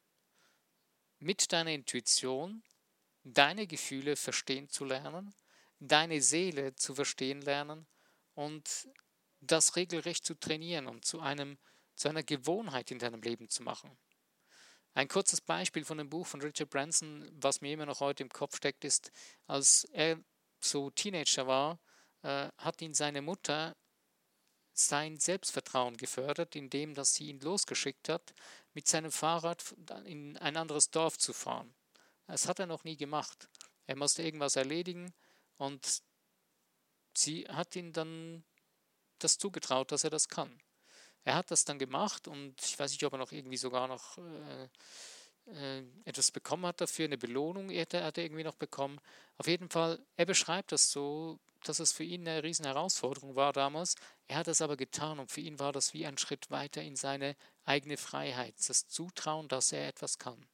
mit 1.20 1.52
deiner 1.52 1.72
Intuition 1.72 2.64
deine 3.24 3.68
Gefühle 3.68 4.16
verstehen 4.16 4.70
zu 4.70 4.86
lernen, 4.86 5.34
deine 5.80 6.22
Seele 6.22 6.76
zu 6.76 6.96
verstehen 6.96 7.42
lernen 7.42 7.86
und 8.34 8.88
das 9.42 9.76
regelrecht 9.76 10.26
zu 10.26 10.36
trainieren 10.36 10.88
und 10.88 11.06
zu, 11.06 11.20
einem, 11.20 11.58
zu 11.96 12.10
einer 12.10 12.24
Gewohnheit 12.24 12.92
in 12.92 13.00
deinem 13.00 13.22
Leben 13.22 13.50
zu 13.50 13.64
machen. 13.64 13.98
Ein 14.94 15.08
kurzes 15.08 15.42
Beispiel 15.42 15.86
von 15.86 15.98
dem 15.98 16.10
Buch 16.10 16.26
von 16.26 16.42
Richard 16.42 16.70
Branson, 16.70 17.30
was 17.34 17.62
mir 17.62 17.74
immer 17.74 17.86
noch 17.86 18.00
heute 18.00 18.24
im 18.24 18.30
Kopf 18.30 18.58
steckt, 18.58 18.84
ist, 18.84 19.12
als 19.48 19.84
er 19.92 20.20
so 20.60 20.90
Teenager 20.90 21.46
war, 21.46 21.80
äh, 22.22 22.50
hat 22.58 22.82
ihn 22.82 22.94
seine 22.94 23.22
Mutter 23.22 23.76
sein 24.88 25.18
Selbstvertrauen 25.18 25.98
gefördert, 25.98 26.56
indem 26.56 26.94
dass 26.94 27.14
sie 27.14 27.30
ihn 27.30 27.40
losgeschickt 27.40 28.10
hat, 28.10 28.34
mit 28.74 28.88
seinem 28.88 29.12
Fahrrad 29.12 29.76
in 30.06 30.38
ein 30.38 30.58
anderes 30.58 30.92
Dorf 30.92 31.18
zu 31.18 31.34
fahren. 31.34 31.74
Das 32.28 32.48
hat 32.48 32.60
er 32.60 32.68
noch 32.68 32.84
nie 32.84 32.96
gemacht. 32.96 33.50
Er 33.88 33.96
musste 33.96 34.24
irgendwas 34.24 34.56
erledigen 34.56 35.14
und 35.58 36.02
sie 37.14 37.48
hat 37.48 37.76
ihn 37.76 37.92
dann 37.92 38.44
das 39.18 39.38
zugetraut, 39.38 39.92
dass 39.92 40.04
er 40.04 40.10
das 40.10 40.30
kann. 40.30 40.62
Er 41.24 41.36
hat 41.36 41.52
das 41.52 41.66
dann 41.66 41.80
gemacht 41.80 42.28
und 42.28 42.56
ich 42.64 42.80
weiß 42.80 42.92
nicht, 42.92 43.04
ob 43.04 43.14
er 43.14 43.20
noch 43.20 43.32
irgendwie 43.32 43.58
sogar 43.58 43.88
noch 43.88 44.18
äh, 44.18 44.70
äh, 45.48 45.84
etwas 46.06 46.32
bekommen 46.32 46.66
hat 46.66 46.80
dafür, 46.80 47.06
eine 47.06 47.18
Belohnung 47.18 47.70
hat 47.72 47.94
er, 47.94 48.06
hat 48.06 48.18
er 48.18 48.24
irgendwie 48.24 48.44
noch 48.44 48.56
bekommen. 48.56 49.00
Auf 49.38 49.48
jeden 49.48 49.70
Fall, 49.70 50.00
er 50.16 50.26
beschreibt 50.26 50.72
das 50.72 50.92
so, 50.92 51.40
dass 51.68 51.80
es 51.80 51.92
für 51.92 52.04
ihn 52.04 52.28
eine 52.28 52.44
riesen 52.44 52.66
Herausforderung 52.66 53.36
war 53.36 53.54
damals. 53.54 53.96
Er 54.28 54.38
hat 54.38 54.48
es 54.48 54.62
aber 54.62 54.78
getan 54.78 55.20
und 55.20 55.32
für 55.32 55.42
ihn 55.42 55.60
war 55.60 55.72
das 55.72 55.94
wie 55.94 56.06
ein 56.06 56.18
Schritt 56.18 56.50
weiter 56.52 56.82
in 56.82 56.96
seine 56.96 57.36
eigene 57.66 57.98
Freiheit, 57.98 58.56
das 58.68 58.88
Zutrauen, 58.88 59.48
dass 59.48 59.72
er 59.72 59.88
etwas 59.88 60.18
kann. 60.18 60.46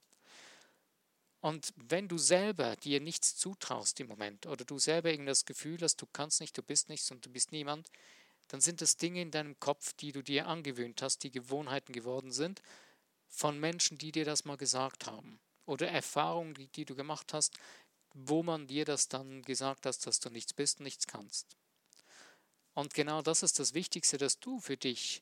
Und 1.46 1.74
wenn 1.76 2.08
du 2.08 2.18
selber 2.18 2.76
dir 2.78 3.00
nichts 3.00 3.36
zutraust 3.36 4.00
im 4.00 4.08
Moment 4.08 4.48
oder 4.48 4.66
du 4.66 4.80
selber 4.80 5.12
irgendwie 5.12 5.30
das 5.30 5.46
Gefühl 5.46 5.78
hast, 5.82 6.02
du 6.02 6.08
kannst 6.12 6.42
nicht, 6.42 6.58
du 6.58 6.64
bist 6.64 6.90
nichts 6.90 7.12
und 7.12 7.24
du 7.24 7.30
bist 7.30 7.52
niemand, 7.52 7.92
dann 8.48 8.62
sind 8.62 8.82
das 8.82 8.98
Dinge 8.98 9.22
in 9.22 9.32
deinem 9.32 9.60
Kopf, 9.60 9.94
die 9.94 10.12
du 10.12 10.24
dir 10.24 10.48
angewöhnt 10.48 11.02
hast, 11.02 11.24
die 11.24 11.32
Gewohnheiten 11.32 11.94
geworden 11.94 12.32
sind, 12.32 12.62
von 13.28 13.60
Menschen, 13.60 13.98
die 13.98 14.12
dir 14.12 14.26
das 14.26 14.46
mal 14.46 14.58
gesagt 14.58 15.06
haben. 15.06 15.40
Oder 15.66 15.88
Erfahrungen, 15.90 16.54
die, 16.54 16.68
die 16.68 16.86
du 16.86 16.96
gemacht 16.96 17.34
hast, 17.34 17.58
wo 18.18 18.44
man 18.44 18.66
dir 18.66 18.86
das 18.86 19.10
dann 19.10 19.42
gesagt 19.42 19.86
hat, 19.86 20.08
dass 20.08 20.20
du 20.22 20.30
nichts 20.30 20.54
bist 20.54 20.80
und 20.80 20.86
nichts 20.86 21.06
kannst. 21.06 21.58
Und 22.74 22.94
genau 22.94 23.22
das 23.22 23.44
ist 23.44 23.60
das 23.60 23.74
Wichtigste, 23.74 24.18
dass 24.18 24.40
du 24.40 24.60
für 24.60 24.78
dich 24.78 25.22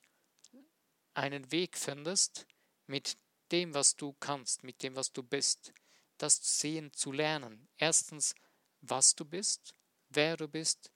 einen 1.15 1.51
Weg 1.51 1.75
findest 1.75 2.45
mit 2.85 3.17
dem, 3.51 3.73
was 3.73 3.95
du 3.95 4.13
kannst, 4.19 4.63
mit 4.63 4.83
dem, 4.83 4.95
was 4.95 5.11
du 5.11 5.23
bist, 5.23 5.73
das 6.19 6.59
sehen 6.59 6.93
zu 6.93 7.11
lernen. 7.11 7.67
Erstens, 7.77 8.35
was 8.81 9.15
du 9.15 9.25
bist, 9.25 9.73
wer 10.09 10.37
du 10.37 10.47
bist, 10.47 10.91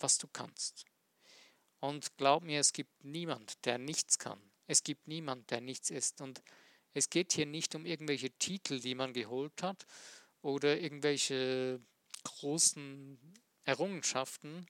was 0.00 0.18
du 0.18 0.26
kannst. 0.26 0.84
Und 1.78 2.16
glaub 2.16 2.42
mir, 2.42 2.58
es 2.58 2.72
gibt 2.72 3.04
niemand, 3.04 3.64
der 3.64 3.78
nichts 3.78 4.18
kann. 4.18 4.40
Es 4.66 4.82
gibt 4.82 5.06
niemand, 5.06 5.50
der 5.50 5.60
nichts 5.60 5.90
ist. 5.90 6.20
Und 6.20 6.42
es 6.92 7.08
geht 7.08 7.32
hier 7.32 7.46
nicht 7.46 7.74
um 7.76 7.86
irgendwelche 7.86 8.30
Titel, 8.32 8.80
die 8.80 8.96
man 8.96 9.12
geholt 9.12 9.62
hat 9.62 9.86
oder 10.42 10.80
irgendwelche 10.80 11.80
großen 12.24 13.18
Errungenschaften 13.64 14.66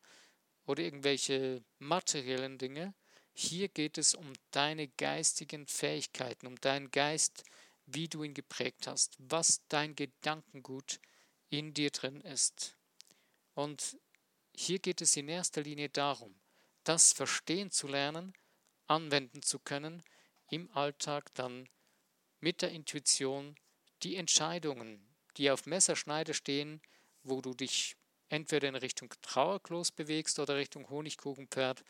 oder 0.66 0.82
irgendwelche 0.82 1.62
materiellen 1.78 2.58
Dinge. 2.58 2.94
Hier 3.32 3.68
geht 3.68 3.98
es 3.98 4.14
um 4.14 4.32
deine 4.50 4.88
geistigen 4.88 5.66
Fähigkeiten, 5.66 6.46
um 6.46 6.56
deinen 6.56 6.90
Geist, 6.90 7.44
wie 7.86 8.08
du 8.08 8.22
ihn 8.22 8.34
geprägt 8.34 8.86
hast, 8.86 9.16
was 9.18 9.62
dein 9.68 9.96
Gedankengut 9.96 11.00
in 11.48 11.74
dir 11.74 11.90
drin 11.90 12.20
ist. 12.20 12.76
Und 13.54 13.96
hier 14.54 14.78
geht 14.78 15.00
es 15.00 15.16
in 15.16 15.28
erster 15.28 15.62
Linie 15.62 15.88
darum, 15.88 16.34
das 16.84 17.12
verstehen 17.12 17.70
zu 17.70 17.88
lernen, 17.88 18.32
anwenden 18.86 19.42
zu 19.42 19.58
können, 19.58 20.02
im 20.50 20.70
Alltag 20.72 21.32
dann 21.34 21.68
mit 22.40 22.62
der 22.62 22.70
Intuition 22.70 23.54
die 24.02 24.16
Entscheidungen, 24.16 25.09
die 25.40 25.50
auf 25.50 25.64
Messerschneide 25.64 26.34
stehen, 26.34 26.82
wo 27.22 27.40
du 27.40 27.54
dich 27.54 27.96
entweder 28.28 28.68
in 28.68 28.74
Richtung 28.74 29.08
Trauerklos 29.22 29.90
bewegst 29.90 30.38
oder 30.38 30.56
Richtung 30.56 30.90
Honigkuchenpferd, 30.90 31.82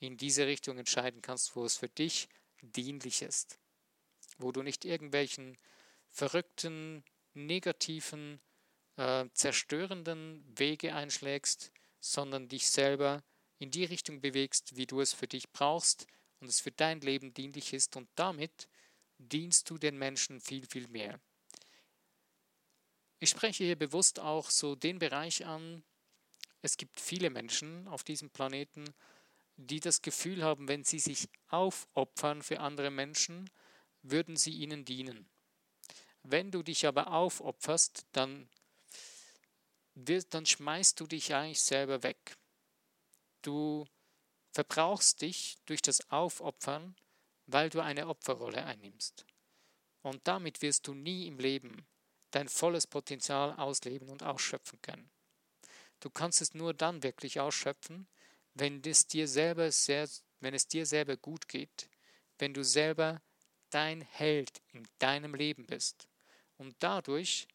in 0.00 0.18
diese 0.18 0.46
Richtung 0.46 0.76
entscheiden 0.76 1.22
kannst, 1.22 1.56
wo 1.56 1.64
es 1.64 1.78
für 1.78 1.88
dich 1.88 2.28
dienlich 2.60 3.22
ist. 3.22 3.58
Wo 4.36 4.52
du 4.52 4.62
nicht 4.62 4.84
irgendwelchen 4.84 5.56
verrückten, 6.10 7.02
negativen, 7.32 8.38
äh, 8.96 9.24
zerstörenden 9.32 10.44
Wege 10.58 10.94
einschlägst, 10.94 11.72
sondern 12.00 12.48
dich 12.48 12.68
selber 12.68 13.22
in 13.58 13.70
die 13.70 13.84
Richtung 13.84 14.20
bewegst, 14.20 14.76
wie 14.76 14.86
du 14.86 15.00
es 15.00 15.14
für 15.14 15.26
dich 15.26 15.50
brauchst 15.52 16.06
und 16.40 16.48
es 16.48 16.60
für 16.60 16.72
dein 16.72 17.00
Leben 17.00 17.32
dienlich 17.32 17.72
ist 17.72 17.96
und 17.96 18.10
damit 18.14 18.68
dienst 19.16 19.70
du 19.70 19.78
den 19.78 19.96
Menschen 19.96 20.38
viel, 20.42 20.66
viel 20.66 20.88
mehr. 20.88 21.18
Ich 23.22 23.28
spreche 23.28 23.64
hier 23.64 23.76
bewusst 23.76 24.18
auch 24.18 24.48
so 24.48 24.74
den 24.74 24.98
Bereich 24.98 25.44
an, 25.44 25.84
es 26.62 26.78
gibt 26.78 26.98
viele 26.98 27.28
Menschen 27.28 27.86
auf 27.86 28.02
diesem 28.02 28.30
Planeten, 28.30 28.84
die 29.56 29.78
das 29.78 30.00
Gefühl 30.00 30.42
haben, 30.42 30.68
wenn 30.68 30.84
sie 30.84 30.98
sich 30.98 31.28
aufopfern 31.48 32.42
für 32.42 32.60
andere 32.60 32.90
Menschen, 32.90 33.50
würden 34.00 34.36
sie 34.36 34.52
ihnen 34.52 34.86
dienen. 34.86 35.28
Wenn 36.22 36.50
du 36.50 36.62
dich 36.62 36.86
aber 36.86 37.12
aufopferst, 37.12 38.06
dann, 38.12 38.48
dann 39.94 40.46
schmeißt 40.46 40.98
du 40.98 41.06
dich 41.06 41.34
eigentlich 41.34 41.60
selber 41.60 42.02
weg. 42.02 42.38
Du 43.42 43.86
verbrauchst 44.52 45.20
dich 45.20 45.58
durch 45.66 45.82
das 45.82 46.10
Aufopfern, 46.10 46.96
weil 47.46 47.68
du 47.68 47.80
eine 47.80 48.06
Opferrolle 48.06 48.64
einnimmst. 48.64 49.26
Und 50.00 50.26
damit 50.26 50.62
wirst 50.62 50.86
du 50.86 50.94
nie 50.94 51.26
im 51.26 51.38
Leben 51.38 51.86
dein 52.30 52.48
volles 52.48 52.86
Potenzial 52.86 53.54
ausleben 53.56 54.08
und 54.08 54.22
ausschöpfen 54.22 54.80
können. 54.82 55.10
Du 56.00 56.10
kannst 56.10 56.40
es 56.40 56.54
nur 56.54 56.72
dann 56.74 57.02
wirklich 57.02 57.40
ausschöpfen, 57.40 58.08
wenn 58.54 58.82
es 58.84 59.06
dir 59.06 59.28
selber 59.28 59.70
sehr, 59.70 60.08
wenn 60.40 60.54
es 60.54 60.66
dir 60.66 60.86
selber 60.86 61.16
gut 61.16 61.48
geht, 61.48 61.88
wenn 62.38 62.54
du 62.54 62.64
selber 62.64 63.20
dein 63.70 64.00
Held 64.00 64.62
in 64.72 64.86
deinem 64.98 65.34
Leben 65.34 65.66
bist. 65.66 66.08
Und 66.56 66.74
dadurch 66.80 67.46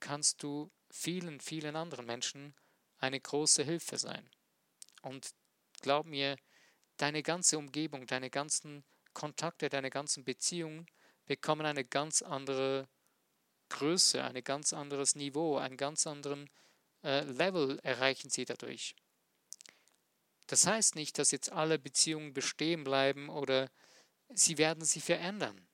kannst 0.00 0.42
du 0.42 0.70
vielen, 0.90 1.40
vielen 1.40 1.76
anderen 1.76 2.06
Menschen 2.06 2.54
eine 2.98 3.20
große 3.20 3.64
Hilfe 3.64 3.98
sein. 3.98 4.28
Und 5.02 5.34
glaub 5.82 6.06
mir, 6.06 6.36
deine 6.96 7.22
ganze 7.22 7.58
Umgebung, 7.58 8.06
deine 8.06 8.30
ganzen 8.30 8.84
Kontakte, 9.12 9.68
deine 9.68 9.90
ganzen 9.90 10.24
Beziehungen 10.24 10.86
bekommen 11.26 11.66
eine 11.66 11.84
ganz 11.84 12.22
andere 12.22 12.88
Größe, 13.68 14.22
ein 14.22 14.42
ganz 14.44 14.72
anderes 14.72 15.14
Niveau, 15.14 15.56
einen 15.56 15.76
ganz 15.76 16.06
anderen 16.06 16.48
äh, 17.02 17.22
Level 17.24 17.78
erreichen 17.82 18.30
sie 18.30 18.44
dadurch. 18.44 18.94
Das 20.46 20.66
heißt 20.66 20.94
nicht, 20.94 21.18
dass 21.18 21.32
jetzt 21.32 21.50
alle 21.50 21.78
Beziehungen 21.78 22.32
bestehen 22.32 22.84
bleiben 22.84 23.28
oder 23.28 23.70
sie 24.28 24.58
werden 24.58 24.84
sich 24.84 25.02
verändern. 25.02 25.66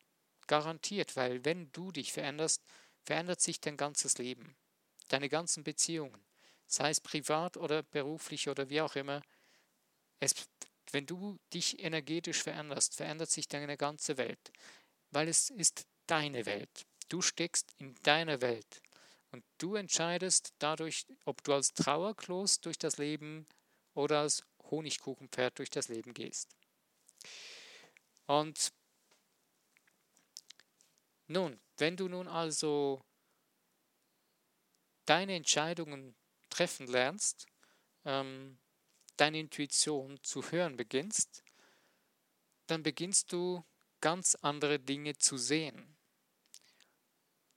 Garantiert, 0.46 1.16
weil 1.16 1.44
wenn 1.44 1.70
du 1.72 1.92
dich 1.92 2.12
veränderst, 2.12 2.62
verändert 3.04 3.40
sich 3.40 3.60
dein 3.60 3.76
ganzes 3.76 4.18
Leben, 4.18 4.56
deine 5.08 5.28
ganzen 5.28 5.62
Beziehungen, 5.64 6.24
sei 6.66 6.90
es 6.90 7.00
privat 7.00 7.56
oder 7.56 7.82
beruflich 7.82 8.48
oder 8.48 8.68
wie 8.70 8.80
auch 8.80 8.96
immer. 8.96 9.22
Es, 10.20 10.34
wenn 10.90 11.06
du 11.06 11.38
dich 11.52 11.82
energetisch 11.82 12.42
veränderst, 12.42 12.96
verändert 12.96 13.30
sich 13.30 13.48
deine 13.48 13.76
ganze 13.76 14.16
Welt, 14.16 14.52
weil 15.10 15.28
es 15.28 15.50
ist 15.50 15.86
deine 16.06 16.46
Welt. 16.46 16.86
Du 17.12 17.20
steckst 17.20 17.74
in 17.76 17.94
deiner 18.04 18.40
Welt 18.40 18.80
und 19.32 19.44
du 19.58 19.74
entscheidest 19.74 20.54
dadurch, 20.58 21.04
ob 21.26 21.44
du 21.44 21.52
als 21.52 21.74
Trauerklos 21.74 22.62
durch 22.62 22.78
das 22.78 22.96
Leben 22.96 23.46
oder 23.92 24.20
als 24.20 24.42
Honigkuchenpferd 24.70 25.58
durch 25.58 25.68
das 25.68 25.88
Leben 25.88 26.14
gehst. 26.14 26.56
Und 28.24 28.72
nun, 31.26 31.60
wenn 31.76 31.98
du 31.98 32.08
nun 32.08 32.28
also 32.28 33.04
deine 35.04 35.34
Entscheidungen 35.34 36.16
treffen 36.48 36.86
lernst, 36.86 37.44
ähm, 38.06 38.58
deine 39.18 39.38
Intuition 39.38 40.18
zu 40.22 40.50
hören 40.50 40.78
beginnst, 40.78 41.44
dann 42.68 42.82
beginnst 42.82 43.34
du 43.34 43.62
ganz 44.00 44.34
andere 44.36 44.78
Dinge 44.78 45.18
zu 45.18 45.36
sehen. 45.36 45.98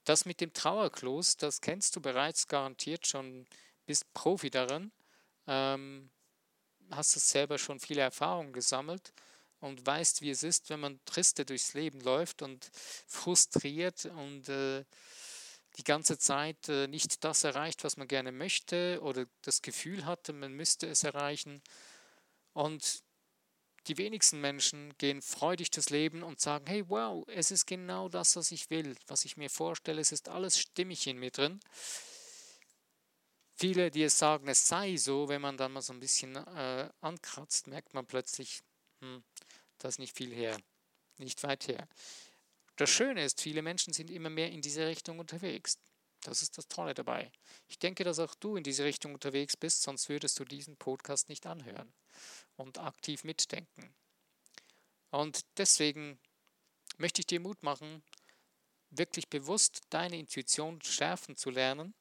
Das 0.05 0.25
mit 0.25 0.39
dem 0.39 0.53
Trauerklos, 0.53 1.35
das 1.35 1.61
kennst 1.61 1.95
du 1.95 2.01
bereits 2.01 2.47
garantiert 2.47 3.07
schon, 3.07 3.47
bist 3.85 4.11
Profi 4.13 4.49
darin, 4.51 4.91
ähm, 5.47 6.11
hast 6.91 7.15
es 7.15 7.29
selber 7.29 7.57
schon 7.57 7.79
viele 7.79 8.01
Erfahrungen 8.01 8.53
gesammelt 8.53 9.13
und 9.59 9.85
weißt, 9.85 10.21
wie 10.21 10.29
es 10.29 10.43
ist, 10.43 10.69
wenn 10.69 10.79
man 10.79 10.99
triste 11.05 11.43
durchs 11.43 11.73
Leben 11.73 12.01
läuft 12.01 12.43
und 12.43 12.69
frustriert 13.07 14.05
und 14.05 14.47
äh, 14.47 14.85
die 15.77 15.83
ganze 15.83 16.19
Zeit 16.19 16.69
äh, 16.69 16.87
nicht 16.87 17.23
das 17.23 17.43
erreicht, 17.43 17.83
was 17.83 17.97
man 17.97 18.07
gerne 18.07 18.31
möchte 18.31 18.99
oder 19.01 19.25
das 19.41 19.63
Gefühl 19.63 20.05
hatte, 20.05 20.33
man 20.33 20.53
müsste 20.53 20.87
es 20.87 21.03
erreichen. 21.03 21.61
Und 22.53 23.03
die 23.87 23.97
wenigsten 23.97 24.41
Menschen 24.41 24.97
gehen 24.97 25.21
freudig 25.21 25.69
das 25.69 25.89
Leben 25.89 26.23
und 26.23 26.39
sagen, 26.39 26.65
hey, 26.67 26.83
wow, 26.87 27.23
es 27.27 27.51
ist 27.51 27.65
genau 27.65 28.09
das, 28.09 28.35
was 28.35 28.51
ich 28.51 28.69
will, 28.69 28.95
was 29.07 29.25
ich 29.25 29.37
mir 29.37 29.49
vorstelle, 29.49 30.01
es 30.01 30.11
ist 30.11 30.29
alles 30.29 30.57
stimmig 30.57 31.05
in 31.07 31.17
mir 31.17 31.31
drin. 31.31 31.59
Viele, 33.57 33.91
die 33.91 34.03
es 34.03 34.17
sagen, 34.17 34.47
es 34.47 34.67
sei 34.67 34.97
so, 34.97 35.29
wenn 35.29 35.41
man 35.41 35.55
dann 35.55 35.71
mal 35.71 35.81
so 35.81 35.93
ein 35.93 35.99
bisschen 35.99 36.35
äh, 36.35 36.89
ankratzt, 37.01 37.67
merkt 37.67 37.93
man 37.93 38.05
plötzlich, 38.05 38.61
hm, 39.01 39.23
das 39.77 39.95
ist 39.95 39.99
nicht 39.99 40.17
viel 40.17 40.33
her, 40.33 40.59
nicht 41.17 41.41
weit 41.43 41.67
her. 41.67 41.87
Das 42.75 42.89
Schöne 42.89 43.23
ist, 43.23 43.41
viele 43.41 43.61
Menschen 43.61 43.93
sind 43.93 44.09
immer 44.09 44.29
mehr 44.29 44.51
in 44.51 44.61
diese 44.61 44.85
Richtung 44.87 45.19
unterwegs. 45.19 45.77
Das 46.21 46.41
ist 46.41 46.57
das 46.57 46.67
Tolle 46.67 46.93
dabei. 46.93 47.31
Ich 47.67 47.79
denke, 47.79 48.03
dass 48.03 48.19
auch 48.19 48.35
du 48.35 48.57
in 48.57 48.63
diese 48.63 48.83
Richtung 48.83 49.13
unterwegs 49.13 49.55
bist, 49.55 49.83
sonst 49.83 50.09
würdest 50.09 50.39
du 50.39 50.43
diesen 50.43 50.75
Podcast 50.75 51.29
nicht 51.29 51.45
anhören 51.45 51.93
und 52.57 52.77
aktiv 52.77 53.23
mitdenken. 53.23 53.93
Und 55.11 55.45
deswegen 55.57 56.19
möchte 56.97 57.21
ich 57.21 57.27
dir 57.27 57.39
Mut 57.39 57.63
machen, 57.63 58.03
wirklich 58.89 59.29
bewusst 59.29 59.81
deine 59.89 60.17
Intuition 60.17 60.81
schärfen 60.81 61.35
zu 61.35 61.49
lernen, 61.49 61.93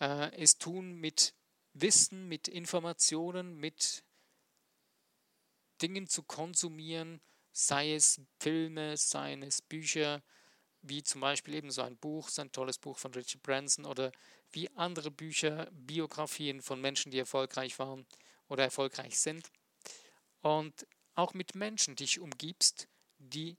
äh, 0.00 0.34
es 0.36 0.58
tun 0.58 0.94
mit 0.94 1.34
Wissen, 1.72 2.28
mit 2.28 2.48
Informationen, 2.48 3.56
mit 3.56 4.04
Dingen 5.82 6.06
zu 6.06 6.22
konsumieren, 6.22 7.20
sei 7.52 7.94
es 7.94 8.20
Filme, 8.40 8.96
seien 8.96 9.42
es 9.42 9.60
Bücher, 9.60 10.22
wie 10.82 11.02
zum 11.02 11.20
Beispiel 11.20 11.54
eben 11.54 11.70
so 11.70 11.82
ein 11.82 11.96
Buch, 11.96 12.28
so 12.28 12.42
ein 12.42 12.52
tolles 12.52 12.78
Buch 12.78 12.98
von 12.98 13.12
Richard 13.12 13.42
Branson 13.42 13.84
oder 13.84 14.12
wie 14.52 14.70
andere 14.76 15.10
Bücher, 15.10 15.68
Biografien 15.72 16.62
von 16.62 16.80
Menschen, 16.80 17.10
die 17.10 17.18
erfolgreich 17.18 17.78
waren 17.78 18.06
oder 18.48 18.64
erfolgreich 18.64 19.18
sind 19.18 19.50
und 20.46 20.86
auch 21.16 21.34
mit 21.34 21.56
Menschen 21.56 21.96
dich 21.96 22.20
umgibst, 22.20 22.86
die 23.18 23.58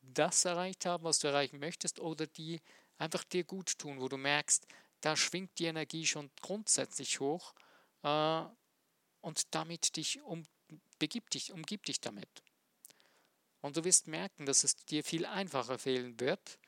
das 0.00 0.44
erreicht 0.44 0.86
haben, 0.86 1.02
was 1.02 1.18
du 1.18 1.26
erreichen 1.26 1.58
möchtest, 1.58 1.98
oder 1.98 2.28
die 2.28 2.60
einfach 2.98 3.24
dir 3.24 3.42
gut 3.42 3.78
tun, 3.78 4.00
wo 4.00 4.08
du 4.08 4.16
merkst, 4.16 4.64
da 5.00 5.16
schwingt 5.16 5.58
die 5.58 5.64
Energie 5.64 6.06
schon 6.06 6.30
grundsätzlich 6.40 7.18
hoch 7.18 7.52
äh, 8.04 8.44
und 9.22 9.54
damit 9.54 9.96
dich 9.96 10.20
um, 10.22 10.44
begib 11.00 11.30
dich, 11.30 11.52
umgib 11.52 11.84
dich 11.84 12.00
damit. 12.00 12.44
Und 13.60 13.76
du 13.76 13.84
wirst 13.84 14.06
merken, 14.06 14.46
dass 14.46 14.62
es 14.62 14.76
dir 14.76 15.02
viel 15.02 15.26
einfacher 15.26 15.78
fehlen 15.78 16.20
wird, 16.20 16.60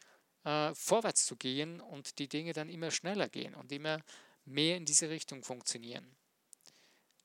äh, 0.43 0.75
vorwärts 0.75 1.25
zu 1.25 1.37
gehen 1.37 1.81
und 1.81 2.19
die 2.19 2.29
Dinge 2.29 2.53
dann 2.53 2.69
immer 2.69 2.91
schneller 2.91 3.29
gehen 3.29 3.55
und 3.55 3.71
immer 3.71 4.03
mehr 4.45 4.77
in 4.77 4.87
diese 4.87 5.09
Richtung 5.09 5.45
funktionieren. 5.45 6.17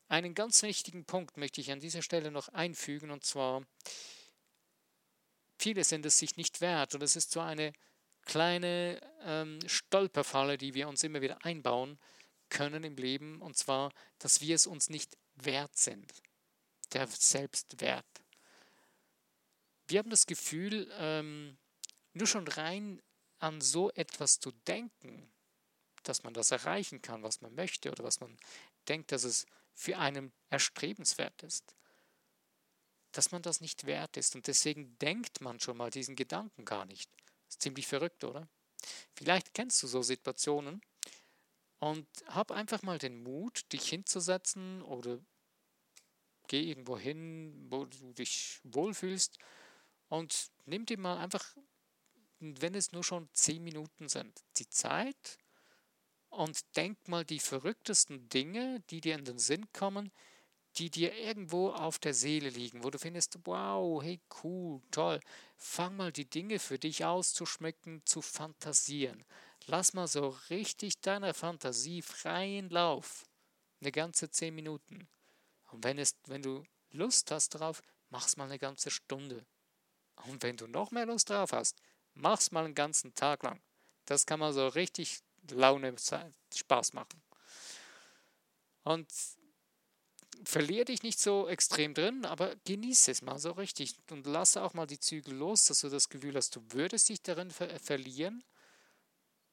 Einen 0.09 0.35
ganz 0.35 0.61
wichtigen 0.63 1.03
Punkt 1.03 1.35
möchte 1.35 1.59
ich 1.59 1.71
an 1.71 1.81
dieser 1.81 2.01
Stelle 2.01 2.31
noch 2.31 2.47
einfügen, 2.49 3.11
und 3.11 3.25
zwar, 3.25 3.65
viele 5.57 5.83
sind 5.83 6.05
es 6.05 6.17
sich 6.17 6.37
nicht 6.37 6.61
wert, 6.61 6.95
und 6.95 7.03
es 7.03 7.17
ist 7.17 7.31
so 7.31 7.41
eine 7.41 7.73
kleine 8.21 9.01
ähm, 9.21 9.59
Stolperfalle, 9.67 10.57
die 10.57 10.73
wir 10.73 10.87
uns 10.87 11.03
immer 11.03 11.21
wieder 11.21 11.43
einbauen 11.43 11.99
können 12.49 12.83
im 12.83 12.95
Leben, 12.95 13.41
und 13.41 13.57
zwar, 13.57 13.91
dass 14.19 14.39
wir 14.39 14.55
es 14.55 14.65
uns 14.65 14.89
nicht 14.89 15.17
wert 15.35 15.77
sind, 15.77 16.13
der 16.93 17.07
Selbstwert. 17.07 18.05
Wir 19.89 19.99
haben 19.99 20.09
das 20.09 20.25
Gefühl, 20.25 20.89
ähm, 20.99 21.57
nur 22.13 22.27
schon 22.27 22.47
rein 22.47 23.01
an 23.39 23.59
so 23.59 23.91
etwas 23.91 24.39
zu 24.39 24.51
denken, 24.51 25.29
dass 26.03 26.23
man 26.23 26.33
das 26.33 26.51
erreichen 26.51 27.01
kann, 27.01 27.23
was 27.23 27.41
man 27.41 27.53
möchte 27.55 27.91
oder 27.91 28.05
was 28.05 28.21
man 28.21 28.37
denkt, 28.87 29.11
dass 29.11 29.25
es 29.25 29.45
für 29.77 29.99
einen 29.99 30.33
erstrebenswert 30.49 31.43
ist, 31.43 31.75
dass 33.11 33.31
man 33.31 33.43
das 33.43 33.61
nicht 33.61 33.85
wert 33.85 34.17
ist. 34.17 34.35
Und 34.35 34.47
deswegen 34.47 34.97
denkt 34.97 35.39
man 35.39 35.59
schon 35.59 35.77
mal 35.77 35.91
diesen 35.91 36.15
Gedanken 36.15 36.65
gar 36.65 36.85
nicht. 36.85 37.09
Das 37.45 37.55
ist 37.55 37.61
ziemlich 37.61 37.85
verrückt, 37.85 38.23
oder? 38.23 38.49
Vielleicht 39.13 39.53
kennst 39.53 39.81
du 39.83 39.87
so 39.87 40.01
Situationen 40.01 40.81
und 41.77 42.07
hab 42.25 42.51
einfach 42.51 42.81
mal 42.81 42.97
den 42.97 43.21
Mut, 43.21 43.71
dich 43.71 43.87
hinzusetzen 43.87 44.81
oder 44.81 45.19
geh 46.47 46.69
irgendwo 46.69 46.97
hin, 46.97 47.67
wo 47.69 47.85
du 47.85 48.13
dich 48.13 48.59
wohlfühlst 48.63 49.37
und 50.09 50.49
nimm 50.65 50.87
dir 50.87 50.97
mal 50.97 51.17
einfach, 51.19 51.55
wenn 52.39 52.73
es 52.73 52.93
nur 52.93 53.03
schon 53.03 53.29
zehn 53.33 53.63
Minuten 53.63 54.09
sind, 54.09 54.43
die 54.57 54.69
Zeit 54.69 55.37
und 56.37 56.77
denk 56.77 57.07
mal 57.07 57.25
die 57.25 57.39
verrücktesten 57.39 58.29
Dinge, 58.29 58.83
die 58.91 59.01
dir 59.01 59.15
in 59.15 59.25
den 59.25 59.39
Sinn 59.39 59.65
kommen, 59.73 60.11
die 60.77 60.91
dir 60.91 61.11
irgendwo 61.15 61.71
auf 61.71 61.97
der 61.97 62.13
Seele 62.13 62.49
liegen, 62.49 62.83
wo 62.83 62.91
du 62.91 62.99
findest, 62.99 63.39
wow, 63.45 64.03
hey, 64.03 64.21
cool, 64.43 64.79
toll. 64.91 65.19
Fang 65.55 65.95
mal 65.95 66.11
die 66.11 66.29
Dinge 66.29 66.59
für 66.59 66.77
dich 66.77 67.03
auszuschmücken, 67.03 68.05
zu 68.05 68.21
fantasieren. 68.21 69.25
Lass 69.65 69.93
mal 69.93 70.07
so 70.07 70.37
richtig 70.51 71.01
deiner 71.01 71.33
Fantasie 71.33 72.03
freien 72.03 72.69
Lauf. 72.69 73.25
Eine 73.81 73.91
ganze 73.91 74.29
zehn 74.29 74.53
Minuten. 74.53 75.07
Und 75.71 75.83
wenn, 75.83 75.97
es, 75.97 76.15
wenn 76.27 76.43
du 76.43 76.63
Lust 76.91 77.31
hast 77.31 77.55
darauf, 77.55 77.81
mach's 78.09 78.37
mal 78.37 78.45
eine 78.45 78.59
ganze 78.59 78.91
Stunde. 78.91 79.43
Und 80.27 80.43
wenn 80.43 80.57
du 80.57 80.67
noch 80.67 80.91
mehr 80.91 81.07
Lust 81.07 81.31
drauf 81.31 81.51
hast, 81.51 81.81
mach's 82.13 82.51
mal 82.51 82.65
einen 82.65 82.75
ganzen 82.75 83.15
Tag 83.15 83.41
lang. 83.41 83.59
Das 84.05 84.27
kann 84.27 84.39
man 84.39 84.53
so 84.53 84.67
richtig 84.67 85.21
Laune, 85.51 85.95
Spaß 86.53 86.93
machen. 86.93 87.21
Und 88.83 89.07
verlier 90.43 90.85
dich 90.85 91.03
nicht 91.03 91.19
so 91.19 91.47
extrem 91.47 91.93
drin, 91.93 92.25
aber 92.25 92.55
genieße 92.65 93.11
es 93.11 93.21
mal 93.21 93.39
so 93.39 93.51
richtig 93.51 93.95
und 94.11 94.25
lasse 94.27 94.61
auch 94.61 94.73
mal 94.73 94.87
die 94.87 94.99
Zügel 94.99 95.33
los, 95.33 95.65
dass 95.65 95.81
du 95.81 95.89
das 95.89 96.09
Gefühl 96.09 96.35
hast, 96.35 96.55
du 96.55 96.63
würdest 96.69 97.09
dich 97.09 97.21
darin 97.21 97.51
ver 97.51 97.79
verlieren. 97.79 98.43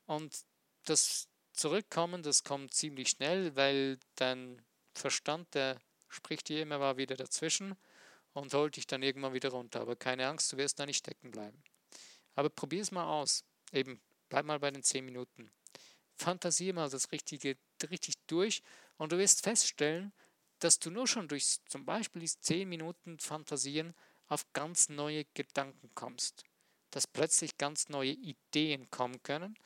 Und 0.07 0.45
das 0.85 1.29
Zurückkommen, 1.55 2.25
das 2.25 2.43
kommt 2.43 2.75
ziemlich 2.75 3.11
schnell, 3.11 3.55
weil 3.55 3.99
dein 4.17 4.61
Verstand, 4.93 5.55
der 5.55 5.81
spricht 6.09 6.49
dir 6.49 6.61
immer 6.61 6.81
mal 6.81 6.97
wieder 6.97 7.15
dazwischen 7.15 7.77
und 8.33 8.53
holt 8.55 8.75
dich 8.75 8.89
dann 8.89 9.05
irgendwann 9.05 9.35
wieder 9.35 9.51
runter. 9.51 9.81
Aber 9.81 9.95
keine 9.95 10.27
Angst, 10.27 10.53
du 10.53 10.57
wirst 10.57 10.81
da 10.81 10.85
nicht 10.85 10.99
stecken 10.99 11.31
bleiben. 11.31 11.63
Aber 12.35 12.51
probier 12.51 12.83
es 12.83 12.91
mal 12.91 13.07
aus. 13.07 13.45
Eben, 13.73 14.01
bleib 14.29 14.47
mal 14.47 14.59
bei 14.59 14.73
den 14.73 14.83
10 14.83 15.05
Minuten. 15.05 15.49
Fantasier 16.17 16.75
mal 16.75 16.89
das 16.89 17.13
Richtige 17.13 17.57
richtig 17.91 18.15
durch 18.27 18.63
und 18.97 19.13
du 19.13 19.19
wirst 19.19 19.43
feststellen, 19.43 20.13
dass 20.59 20.79
du 20.79 20.91
nur 20.91 21.07
schon 21.07 21.29
durch 21.29 21.59
zum 21.67 21.85
Beispiel 21.85 22.21
diese 22.21 22.41
10 22.41 22.69
Minuten 22.69 23.19
Fantasieren 23.19 23.95
auf 24.29 24.51
ganz 24.53 24.89
neue 24.89 25.25
Gedanken 25.35 25.91
kommst. 25.95 26.45
Dass 26.91 27.07
plötzlich 27.07 27.59
ganz 27.59 27.89
neue 27.89 28.13
Ideen 28.13 28.89
kommen 28.91 29.23
können 29.23 29.59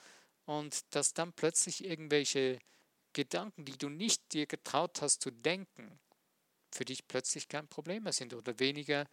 und 0.47 0.83
dass 0.95 1.15
dann 1.15 1.33
plötzlich 1.33 1.85
irgendwelche 1.85 2.59
Gedanken, 3.13 3.65
die 3.65 3.77
du 3.77 3.89
nicht 3.89 4.33
dir 4.33 4.47
getraut 4.47 5.03
hast 5.03 5.23
zu 5.23 5.31
denken, 5.31 6.01
für 6.73 6.85
dich 6.85 7.07
plötzlich 7.07 7.49
kein 7.49 7.69
Problem 7.69 8.05
mehr 8.05 8.13
sind 8.13 8.35
oder 8.35 8.59
weniger 8.59 9.07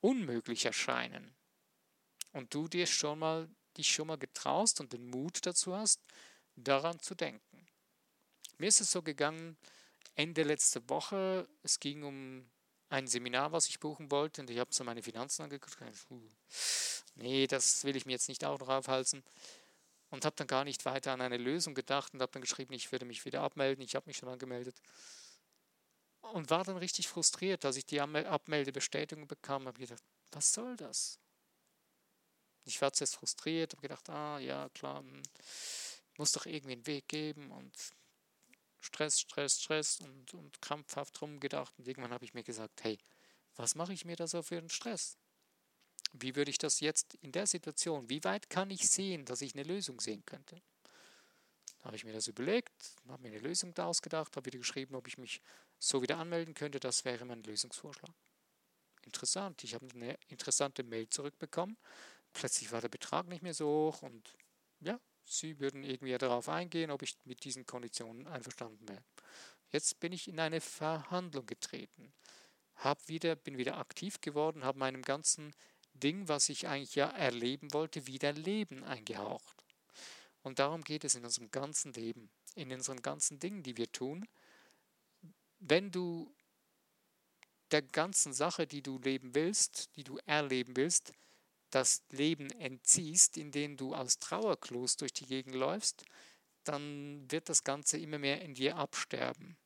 unmöglich 0.00 0.64
erscheinen. 0.64 1.34
Und 2.32 2.52
du 2.52 2.68
dir 2.68 2.86
schon 2.86 3.18
mal, 3.20 3.48
dich 3.76 3.92
schon 3.92 4.08
mal 4.08 4.18
getraust 4.18 4.80
und 4.80 4.92
den 4.92 5.08
Mut 5.08 5.46
dazu 5.46 5.76
hast, 5.76 6.00
daran 6.56 6.98
zu 7.00 7.14
denken. 7.14 7.66
Mir 8.58 8.68
ist 8.68 8.80
es 8.80 8.90
so 8.90 9.02
gegangen, 9.02 9.56
Ende 10.14 10.42
letzte 10.42 10.88
Woche, 10.88 11.48
es 11.62 11.80
ging 11.80 12.02
um 12.04 12.48
ein 12.88 13.06
Seminar, 13.06 13.52
was 13.52 13.68
ich 13.68 13.80
buchen 13.80 14.10
wollte, 14.10 14.40
und 14.40 14.50
ich 14.50 14.58
habe 14.58 14.72
so 14.72 14.84
meine 14.84 15.02
Finanzen 15.02 15.42
angeguckt. 15.42 15.76
Nee, 17.16 17.46
das 17.46 17.84
will 17.84 17.96
ich 17.96 18.06
mir 18.06 18.12
jetzt 18.12 18.28
nicht 18.28 18.44
auch 18.44 18.58
noch 18.58 18.68
aufhalten. 18.68 19.24
Und 20.10 20.24
habe 20.24 20.36
dann 20.36 20.46
gar 20.46 20.64
nicht 20.64 20.84
weiter 20.84 21.12
an 21.12 21.20
eine 21.20 21.38
Lösung 21.38 21.74
gedacht 21.74 22.14
und 22.14 22.22
habe 22.22 22.30
dann 22.30 22.42
geschrieben, 22.42 22.72
ich 22.74 22.92
würde 22.92 23.04
mich 23.04 23.24
wieder 23.24 23.42
abmelden. 23.42 23.82
Ich 23.84 23.96
habe 23.96 24.06
mich 24.06 24.16
schon 24.16 24.28
angemeldet. 24.28 24.80
Und 26.20 26.50
war 26.50 26.62
dann 26.62 26.76
richtig 26.76 27.08
frustriert, 27.08 27.64
als 27.64 27.76
ich 27.76 27.86
die 27.86 28.00
Abmeldebestätigung 28.00 29.26
bekam. 29.26 29.66
Habe 29.66 29.80
gedacht, 29.80 30.02
was 30.30 30.52
soll 30.52 30.76
das? 30.76 31.18
Ich 32.64 32.80
war 32.80 32.92
zuerst 32.92 33.16
frustriert, 33.16 33.72
habe 33.72 33.82
gedacht, 33.82 34.08
ah 34.08 34.38
ja, 34.38 34.68
klar, 34.70 35.00
hm, 35.00 35.22
muss 36.16 36.32
doch 36.32 36.46
irgendwie 36.46 36.72
einen 36.72 36.86
Weg 36.86 37.08
geben 37.08 37.50
und 37.50 37.72
Stress, 38.80 39.20
Stress, 39.20 39.60
Stress 39.60 40.00
und, 40.00 40.34
und 40.34 40.60
krampfhaft 40.60 41.20
rumgedacht. 41.20 41.72
Und 41.78 41.88
irgendwann 41.88 42.12
habe 42.12 42.24
ich 42.24 42.34
mir 42.34 42.42
gesagt, 42.42 42.84
hey, 42.84 42.98
was 43.56 43.74
mache 43.74 43.92
ich 43.92 44.04
mir 44.04 44.16
da 44.16 44.26
so 44.26 44.42
für 44.42 44.58
einen 44.58 44.68
Stress? 44.68 45.16
Wie 46.12 46.36
würde 46.36 46.50
ich 46.50 46.58
das 46.58 46.80
jetzt 46.80 47.14
in 47.14 47.32
der 47.32 47.46
Situation, 47.46 48.08
wie 48.08 48.22
weit 48.24 48.50
kann 48.50 48.70
ich 48.70 48.88
sehen, 48.88 49.24
dass 49.24 49.40
ich 49.40 49.54
eine 49.54 49.64
Lösung 49.64 50.00
sehen 50.00 50.24
könnte? 50.26 50.60
Da 51.78 51.86
habe 51.86 51.96
ich 51.96 52.04
mir 52.04 52.12
das 52.12 52.28
überlegt, 52.28 52.72
habe 53.08 53.22
mir 53.22 53.28
eine 53.28 53.40
Lösung 53.40 53.74
da 53.74 53.86
ausgedacht, 53.86 54.36
habe 54.36 54.46
wieder 54.46 54.58
geschrieben, 54.58 54.94
ob 54.94 55.08
ich 55.08 55.18
mich 55.18 55.40
so 55.78 56.02
wieder 56.02 56.18
anmelden 56.18 56.54
könnte. 56.54 56.78
Das 56.78 57.04
wäre 57.04 57.24
mein 57.24 57.42
Lösungsvorschlag. 57.42 58.14
Interessant, 59.02 59.64
ich 59.64 59.74
habe 59.74 59.86
eine 59.94 60.18
interessante 60.28 60.82
Mail 60.82 61.08
zurückbekommen. 61.10 61.76
Plötzlich 62.32 62.72
war 62.72 62.80
der 62.80 62.88
Betrag 62.88 63.26
nicht 63.28 63.42
mehr 63.42 63.54
so 63.54 63.66
hoch 63.66 64.02
und 64.02 64.36
ja, 64.80 64.98
Sie 65.24 65.58
würden 65.58 65.82
irgendwie 65.84 66.16
darauf 66.18 66.48
eingehen, 66.48 66.90
ob 66.90 67.02
ich 67.02 67.16
mit 67.24 67.44
diesen 67.44 67.66
Konditionen 67.66 68.26
einverstanden 68.26 68.88
wäre. 68.88 69.02
Jetzt 69.70 69.98
bin 70.00 70.12
ich 70.12 70.28
in 70.28 70.38
eine 70.38 70.60
Verhandlung 70.60 71.46
getreten, 71.46 72.12
hab 72.76 73.08
wieder, 73.08 73.34
bin 73.34 73.58
wieder 73.58 73.78
aktiv 73.78 74.20
geworden, 74.20 74.64
habe 74.64 74.78
meinem 74.78 75.02
ganzen 75.02 75.54
Ding, 75.94 76.28
was 76.28 76.48
ich 76.48 76.68
eigentlich 76.68 76.94
ja 76.94 77.08
erleben 77.08 77.72
wollte, 77.72 78.06
wieder 78.06 78.32
Leben 78.32 78.84
eingehaucht. 78.84 79.64
Und 80.42 80.58
darum 80.58 80.82
geht 80.84 81.04
es 81.04 81.14
in 81.14 81.24
unserem 81.24 81.50
ganzen 81.50 81.92
Leben, 81.94 82.30
in 82.54 82.70
unseren 82.72 83.00
ganzen 83.00 83.38
Dingen, 83.38 83.62
die 83.62 83.76
wir 83.76 83.90
tun. 83.90 84.28
Wenn 85.58 85.90
du 85.90 86.34
der 87.70 87.82
ganzen 87.82 88.32
Sache, 88.32 88.66
die 88.66 88.82
du 88.82 88.98
leben 88.98 89.34
willst, 89.34 89.96
die 89.96 90.04
du 90.04 90.18
erleben 90.26 90.76
willst, 90.76 91.12
das 91.74 92.02
Leben 92.10 92.50
entziehst, 92.50 93.36
indem 93.36 93.76
du 93.76 93.94
als 93.94 94.18
Trauerklos 94.18 94.96
durch 94.96 95.12
die 95.12 95.26
Gegend 95.26 95.54
läufst, 95.54 96.04
dann 96.62 97.30
wird 97.30 97.48
das 97.48 97.64
Ganze 97.64 97.98
immer 97.98 98.18
mehr 98.18 98.42
in 98.42 98.54
dir 98.54 98.76
absterben. 98.76 99.56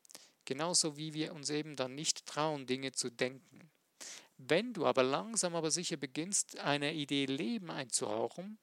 Genauso 0.45 0.97
wie 0.97 1.13
wir 1.13 1.35
uns 1.35 1.51
eben 1.51 1.77
dann 1.77 1.95
nicht 1.95 2.25
trauen, 2.27 2.67
Dinge 2.67 2.93
zu 2.93 3.11
denken. 3.11 3.71
Wenn 4.39 4.73
du 4.73 4.87
aber 4.87 5.03
langsam 5.03 5.55
aber 5.55 5.71
sicher 5.71 5.97
beginnst, 5.97 6.59
eine 6.59 6.95
Idee 6.95 7.27
Leben 7.27 7.71
einzuhauchen 7.71 8.59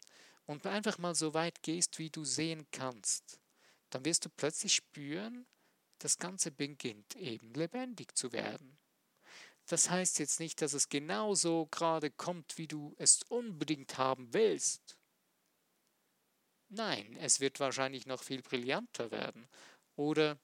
und 0.45 0.65
einfach 0.65 0.97
mal 0.97 1.13
so 1.13 1.33
weit 1.33 1.61
gehst, 1.61 1.99
wie 1.99 2.09
du 2.09 2.23
sehen 2.23 2.65
kannst, 2.71 3.39
dann 3.89 4.05
wirst 4.05 4.25
du 4.25 4.29
plötzlich 4.29 4.73
spüren, 4.73 5.45
das 5.99 6.17
Ganze 6.17 6.51
beginnt 6.51 7.15
eben 7.15 7.53
lebendig 7.53 8.17
zu 8.17 8.31
werden. 8.31 8.77
Das 9.67 9.89
heißt 9.89 10.19
jetzt 10.19 10.39
nicht, 10.39 10.61
dass 10.61 10.73
es 10.73 10.89
genauso 10.89 11.67
gerade 11.67 12.11
kommt, 12.11 12.57
wie 12.57 12.67
du 12.67 12.93
es 12.97 13.23
unbedingt 13.23 13.97
haben 13.97 14.33
willst. 14.33 14.97
Nein, 16.69 17.15
es 17.17 17.39
wird 17.39 17.59
wahrscheinlich 17.59 18.05
noch 18.05 18.23
viel 18.23 18.41
brillanter 18.41 19.11
werden. 19.11 19.47
Oder 19.95 20.37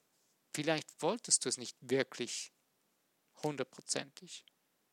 vielleicht 0.54 1.02
wolltest 1.02 1.46
du 1.46 1.50
es 1.50 1.58
nicht 1.58 1.78
wirklich 1.82 2.52
hundertprozentig, 3.44 4.46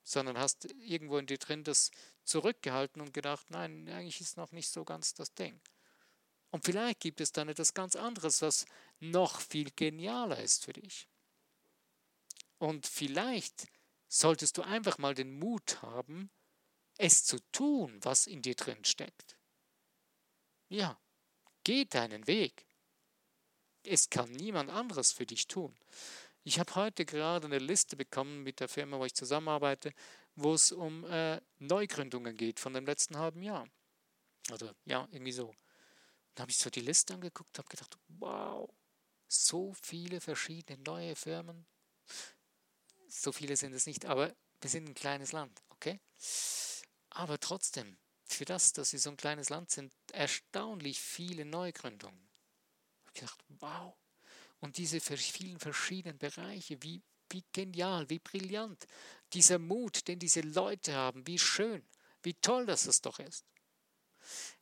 sondern 0.03 0.39
hast 0.39 0.65
irgendwo 0.81 1.19
in 1.19 1.27
dir 1.27 1.39
drin 1.39 1.65
das 1.65 1.91
zurückgehalten 2.25 3.01
und 3.01 3.15
gedacht, 3.15 3.51
nein, 3.51 3.89
eigentlich 3.89 4.21
ist 4.21 4.37
noch 4.37 4.53
nicht 4.53 4.69
so 4.69 4.85
ganz 4.85 5.15
das 5.15 5.33
Ding. 5.35 5.61
Und 6.51 6.65
vielleicht 6.65 7.01
gibt 7.01 7.21
es 7.21 7.33
dann 7.33 7.49
etwas 7.49 7.75
ganz 7.75 7.95
anderes, 7.95 8.43
was 8.43 8.65
noch 9.01 9.41
viel 9.41 9.71
genialer 9.71 10.41
ist 10.43 10.65
für 10.65 10.73
dich. 10.73 11.09
Und 12.59 12.87
vielleicht 12.87 13.69
solltest 14.09 14.57
du 14.59 14.63
einfach 14.63 14.99
mal 14.99 15.15
den 15.15 15.39
Mut 15.39 15.83
haben, 15.83 16.31
es 16.99 17.25
zu 17.25 17.39
tun, 17.53 17.99
was 18.03 18.27
in 18.27 18.43
dir 18.43 18.55
drin 18.55 18.85
steckt. 18.85 19.39
Ja, 20.69 20.99
geh 21.65 21.85
deinen 21.85 22.27
Weg. 22.27 22.67
Es 23.85 24.11
kann 24.11 24.31
niemand 24.33 24.71
anderes 24.71 25.13
für 25.13 25.25
dich 25.25 25.47
tun. 25.47 25.79
Ich 26.45 26.59
habe 26.59 26.75
heute 26.75 27.05
gerade 27.05 27.47
eine 27.47 27.59
Liste 27.59 27.97
bekommen 27.97 28.43
mit 28.43 28.61
der 28.61 28.69
Firma, 28.69 28.99
wo 28.99 29.05
ich 29.05 29.15
zusammenarbeite, 29.15 29.93
wo 30.35 30.55
es 30.55 30.73
um 30.73 31.05
äh, 31.05 31.41
Neugründungen 31.59 32.37
geht 32.37 32.59
von 32.59 32.75
dem 32.75 32.87
letzten 32.87 33.19
halben 33.19 33.43
Jahr. 33.43 33.69
Oder 34.53 34.75
ja, 34.85 35.07
irgendwie 35.11 35.33
so. 35.33 35.55
Da 36.35 36.43
habe 36.43 36.51
ich 36.51 36.59
so 36.59 36.71
die 36.71 36.81
Liste 36.81 37.15
angeguckt, 37.15 37.51
und 37.51 37.59
habe 37.59 37.69
gedacht, 37.69 37.99
wow, 38.09 38.71
so 39.27 39.75
viele 39.83 40.21
verschiedene 40.21 40.83
neue 40.83 41.17
Firmen, 41.17 41.67
so 43.09 43.33
viele 43.33 43.57
sind 43.57 43.73
es 43.73 43.87
nicht, 43.87 44.05
aber 44.07 44.35
wir 44.61 44.71
sind 44.71 44.89
ein 44.89 44.95
kleines 44.95 45.33
Land, 45.33 45.63
okay? 45.71 46.01
Aber 47.11 47.39
trotzdem, 47.41 47.97
für 48.25 48.45
das, 48.45 48.73
dass 48.73 48.93
wir 48.93 49.01
so 49.01 49.11
ein 49.11 49.17
kleines 49.17 49.49
Land 49.49 49.71
sind, 49.71 49.93
erstaunlich 50.13 51.01
viele 51.01 51.45
Neugründungen. 51.45 52.29
Ich 53.15 53.21
dachte, 53.21 53.45
wow. 53.61 53.95
Und 54.61 54.77
diese 54.77 55.01
vielen 55.01 55.59
verschiedenen 55.59 56.19
Bereiche, 56.19 56.83
wie, 56.83 57.03
wie 57.31 57.45
genial, 57.53 58.09
wie 58.11 58.19
brillant. 58.19 58.87
Dieser 59.33 59.59
Mut, 59.59 60.09
den 60.09 60.19
diese 60.19 60.41
Leute 60.41 60.95
haben, 60.95 61.27
wie 61.27 61.39
schön, 61.39 61.87
wie 62.23 62.35
toll 62.35 62.67
das 62.67 62.87
es 62.87 63.01
doch 63.01 63.19
ist. 63.19 63.45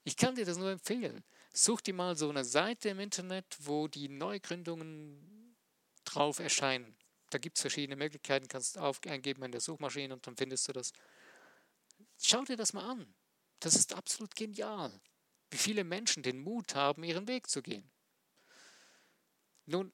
Ich 0.04 0.16
kann 0.16 0.35
dir 0.35 0.44
das 0.44 0.59
nur 0.59 0.70
empfehlen. 0.70 1.24
Such 1.52 1.80
dir 1.80 1.94
mal 1.94 2.16
so 2.16 2.28
eine 2.28 2.44
Seite 2.44 2.90
im 2.90 3.00
Internet, 3.00 3.46
wo 3.61 3.88
die 3.88 4.09
Neugründungen 4.09 5.56
drauf 6.04 6.38
erscheinen. 6.38 6.96
Da 7.30 7.38
gibt 7.38 7.58
es 7.58 7.62
verschiedene 7.62 7.96
Möglichkeiten, 7.96 8.48
kannst 8.48 8.78
auf, 8.78 9.00
eingeben 9.06 9.42
in 9.42 9.52
der 9.52 9.60
Suchmaschine 9.60 10.14
und 10.14 10.26
dann 10.26 10.36
findest 10.36 10.68
du 10.68 10.72
das. 10.72 10.92
Schau 12.20 12.44
dir 12.44 12.56
das 12.56 12.72
mal 12.72 12.88
an. 12.88 13.14
Das 13.60 13.74
ist 13.74 13.94
absolut 13.94 14.34
genial, 14.34 15.00
wie 15.50 15.56
viele 15.56 15.84
Menschen 15.84 16.22
den 16.22 16.38
Mut 16.38 16.74
haben, 16.74 17.02
ihren 17.02 17.26
Weg 17.26 17.48
zu 17.48 17.62
gehen. 17.62 17.90
Nun, 19.64 19.92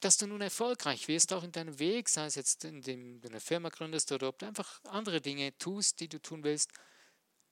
dass 0.00 0.16
du 0.16 0.26
nun 0.26 0.40
erfolgreich 0.40 1.08
wirst, 1.08 1.32
auch 1.32 1.44
in 1.44 1.52
deinem 1.52 1.78
Weg, 1.78 2.08
sei 2.08 2.26
es 2.26 2.34
jetzt, 2.34 2.64
indem 2.64 3.20
du 3.20 3.28
eine 3.28 3.40
Firma 3.40 3.68
gründest 3.68 4.10
oder 4.12 4.28
ob 4.28 4.38
du 4.38 4.46
einfach 4.46 4.82
andere 4.84 5.20
Dinge 5.20 5.56
tust, 5.58 6.00
die 6.00 6.08
du 6.08 6.20
tun 6.20 6.44
willst, 6.44 6.72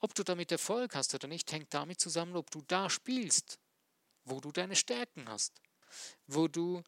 ob 0.00 0.14
du 0.14 0.24
damit 0.24 0.50
Erfolg 0.52 0.94
hast 0.94 1.14
oder 1.14 1.28
nicht, 1.28 1.50
hängt 1.52 1.72
damit 1.72 2.00
zusammen, 2.00 2.36
ob 2.36 2.50
du 2.50 2.60
da 2.62 2.90
spielst, 2.90 3.58
wo 4.24 4.40
du 4.40 4.50
deine 4.50 4.76
Stärken 4.76 5.28
hast, 5.28 5.62
wo 6.26 6.48
du 6.48 6.82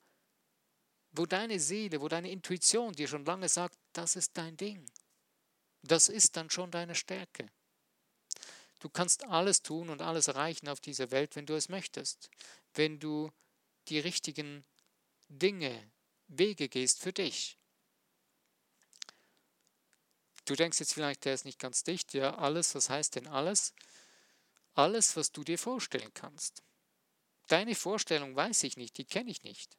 wo 1.14 1.26
deine 1.26 1.60
Seele, 1.60 2.00
wo 2.00 2.08
deine 2.08 2.30
Intuition 2.30 2.92
dir 2.92 3.08
schon 3.08 3.24
lange 3.24 3.48
sagt, 3.48 3.78
das 3.92 4.16
ist 4.16 4.36
dein 4.36 4.56
Ding. 4.56 4.84
Das 5.82 6.08
ist 6.08 6.36
dann 6.36 6.50
schon 6.50 6.70
deine 6.70 6.94
Stärke. 6.94 7.48
Du 8.80 8.88
kannst 8.88 9.24
alles 9.24 9.62
tun 9.62 9.90
und 9.90 10.02
alles 10.02 10.28
erreichen 10.28 10.68
auf 10.68 10.80
dieser 10.80 11.10
Welt, 11.10 11.36
wenn 11.36 11.46
du 11.46 11.54
es 11.54 11.68
möchtest. 11.68 12.30
Wenn 12.74 12.98
du 12.98 13.30
die 13.88 13.98
richtigen 13.98 14.64
Dinge, 15.28 15.90
Wege 16.26 16.68
gehst 16.68 17.00
für 17.00 17.12
dich. 17.12 17.58
Du 20.46 20.54
denkst 20.54 20.80
jetzt 20.80 20.94
vielleicht, 20.94 21.24
der 21.24 21.34
ist 21.34 21.44
nicht 21.44 21.58
ganz 21.58 21.84
dicht. 21.84 22.12
Ja, 22.12 22.36
alles, 22.36 22.74
was 22.74 22.90
heißt 22.90 23.14
denn 23.14 23.26
alles? 23.26 23.72
Alles, 24.74 25.16
was 25.16 25.32
du 25.32 25.44
dir 25.44 25.58
vorstellen 25.58 26.12
kannst. 26.12 26.62
Deine 27.46 27.74
Vorstellung 27.74 28.34
weiß 28.34 28.64
ich 28.64 28.76
nicht, 28.76 28.98
die 28.98 29.04
kenne 29.04 29.30
ich 29.30 29.42
nicht. 29.44 29.76